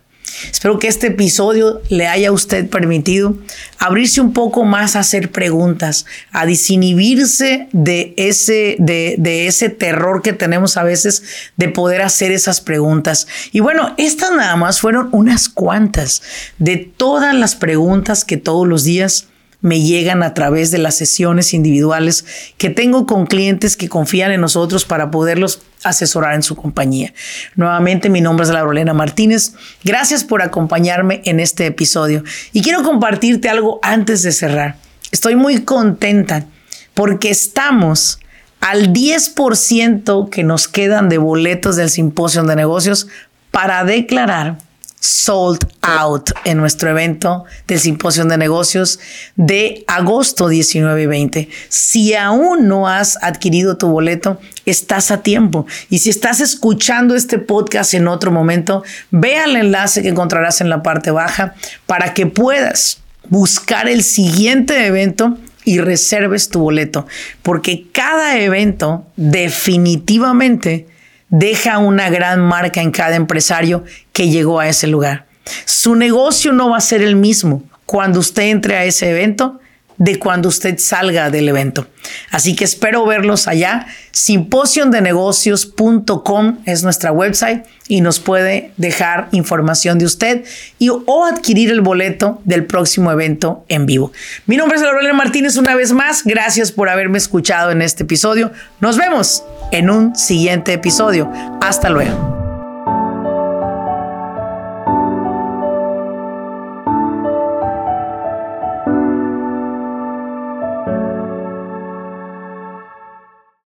Espero 0.50 0.78
que 0.78 0.88
este 0.88 1.08
episodio 1.08 1.82
le 1.88 2.06
haya 2.06 2.32
usted 2.32 2.68
permitido 2.68 3.36
abrirse 3.78 4.20
un 4.20 4.32
poco 4.32 4.64
más 4.64 4.96
a 4.96 5.00
hacer 5.00 5.30
preguntas, 5.30 6.06
a 6.32 6.46
desinhibirse 6.46 7.68
de 7.72 8.14
ese, 8.16 8.76
de, 8.78 9.16
de 9.18 9.46
ese 9.46 9.68
terror 9.68 10.22
que 10.22 10.32
tenemos 10.32 10.76
a 10.76 10.82
veces 10.82 11.22
de 11.56 11.68
poder 11.68 12.02
hacer 12.02 12.32
esas 12.32 12.60
preguntas. 12.60 13.26
Y 13.52 13.60
bueno, 13.60 13.94
estas 13.98 14.32
nada 14.32 14.56
más 14.56 14.80
fueron 14.80 15.08
unas 15.12 15.48
cuantas 15.48 16.22
de 16.58 16.76
todas 16.76 17.34
las 17.34 17.56
preguntas 17.56 18.24
que 18.24 18.36
todos 18.36 18.66
los 18.66 18.84
días 18.84 19.28
me 19.60 19.80
llegan 19.80 20.22
a 20.22 20.34
través 20.34 20.70
de 20.70 20.78
las 20.78 20.96
sesiones 20.96 21.52
individuales 21.52 22.24
que 22.58 22.70
tengo 22.70 23.06
con 23.06 23.26
clientes 23.26 23.76
que 23.76 23.88
confían 23.88 24.30
en 24.30 24.40
nosotros 24.40 24.84
para 24.84 25.10
poderlos 25.10 25.62
asesorar 25.82 26.34
en 26.34 26.42
su 26.42 26.54
compañía. 26.54 27.12
Nuevamente, 27.56 28.08
mi 28.08 28.20
nombre 28.20 28.44
es 28.44 28.52
Laurelena 28.52 28.94
Martínez. 28.94 29.54
Gracias 29.82 30.24
por 30.24 30.42
acompañarme 30.42 31.22
en 31.24 31.40
este 31.40 31.66
episodio 31.66 32.22
y 32.52 32.62
quiero 32.62 32.82
compartirte 32.82 33.48
algo 33.48 33.80
antes 33.82 34.22
de 34.22 34.32
cerrar. 34.32 34.76
Estoy 35.10 35.34
muy 35.36 35.62
contenta 35.62 36.46
porque 36.94 37.30
estamos 37.30 38.20
al 38.60 38.92
10% 38.92 40.30
que 40.30 40.44
nos 40.44 40.68
quedan 40.68 41.08
de 41.08 41.18
boletos 41.18 41.76
del 41.76 41.90
simposio 41.90 42.42
de 42.42 42.56
negocios 42.56 43.08
para 43.50 43.84
declarar 43.84 44.58
sold 45.00 45.66
out 45.82 46.30
en 46.44 46.58
nuestro 46.58 46.90
evento 46.90 47.44
del 47.66 47.78
Simposio 47.78 48.24
de 48.24 48.36
Negocios 48.36 48.98
de 49.36 49.84
agosto 49.86 50.48
19 50.48 51.02
y 51.02 51.06
20. 51.06 51.48
Si 51.68 52.14
aún 52.14 52.68
no 52.68 52.88
has 52.88 53.22
adquirido 53.22 53.76
tu 53.76 53.88
boleto, 53.88 54.40
estás 54.66 55.10
a 55.10 55.22
tiempo. 55.22 55.66
Y 55.88 55.98
si 55.98 56.10
estás 56.10 56.40
escuchando 56.40 57.14
este 57.14 57.38
podcast 57.38 57.94
en 57.94 58.08
otro 58.08 58.30
momento, 58.30 58.82
ve 59.10 59.38
al 59.38 59.56
enlace 59.56 60.02
que 60.02 60.08
encontrarás 60.08 60.60
en 60.60 60.70
la 60.70 60.82
parte 60.82 61.10
baja 61.10 61.54
para 61.86 62.14
que 62.14 62.26
puedas 62.26 62.98
buscar 63.28 63.88
el 63.88 64.02
siguiente 64.02 64.86
evento 64.86 65.38
y 65.64 65.80
reserves 65.80 66.48
tu 66.48 66.60
boleto, 66.60 67.06
porque 67.42 67.86
cada 67.92 68.38
evento 68.38 69.06
definitivamente 69.16 70.86
deja 71.30 71.78
una 71.78 72.10
gran 72.10 72.40
marca 72.40 72.80
en 72.80 72.90
cada 72.90 73.16
empresario 73.16 73.84
que 74.12 74.28
llegó 74.28 74.60
a 74.60 74.68
ese 74.68 74.86
lugar. 74.86 75.26
Su 75.64 75.94
negocio 75.94 76.52
no 76.52 76.70
va 76.70 76.78
a 76.78 76.82
ser 76.82 77.02
el 77.02 77.16
mismo 77.16 77.62
cuando 77.86 78.20
usted 78.20 78.44
entre 78.44 78.76
a 78.76 78.84
ese 78.84 79.10
evento 79.10 79.60
de 79.98 80.18
cuando 80.18 80.48
usted 80.48 80.78
salga 80.78 81.28
del 81.30 81.48
evento. 81.48 81.86
Así 82.30 82.56
que 82.56 82.64
espero 82.64 83.04
verlos 83.04 83.46
allá. 83.48 83.86
Simposiondenegocios.com 84.12 86.60
es 86.64 86.82
nuestra 86.82 87.12
website 87.12 87.66
y 87.88 88.00
nos 88.00 88.20
puede 88.20 88.72
dejar 88.76 89.28
información 89.32 89.98
de 89.98 90.06
usted 90.06 90.44
y 90.78 90.90
o 90.90 91.24
adquirir 91.24 91.70
el 91.70 91.80
boleto 91.80 92.40
del 92.44 92.64
próximo 92.64 93.10
evento 93.12 93.64
en 93.68 93.86
vivo. 93.86 94.12
Mi 94.46 94.56
nombre 94.56 94.76
es 94.76 94.82
Lorena 94.82 95.12
Martínez 95.12 95.56
una 95.56 95.74
vez 95.74 95.92
más. 95.92 96.22
Gracias 96.24 96.70
por 96.72 96.88
haberme 96.88 97.18
escuchado 97.18 97.70
en 97.70 97.82
este 97.82 98.04
episodio. 98.04 98.50
Nos 98.80 98.96
vemos 98.96 99.44
en 99.72 99.90
un 99.90 100.16
siguiente 100.16 100.72
episodio. 100.72 101.30
Hasta 101.60 101.90
luego. 101.90 102.37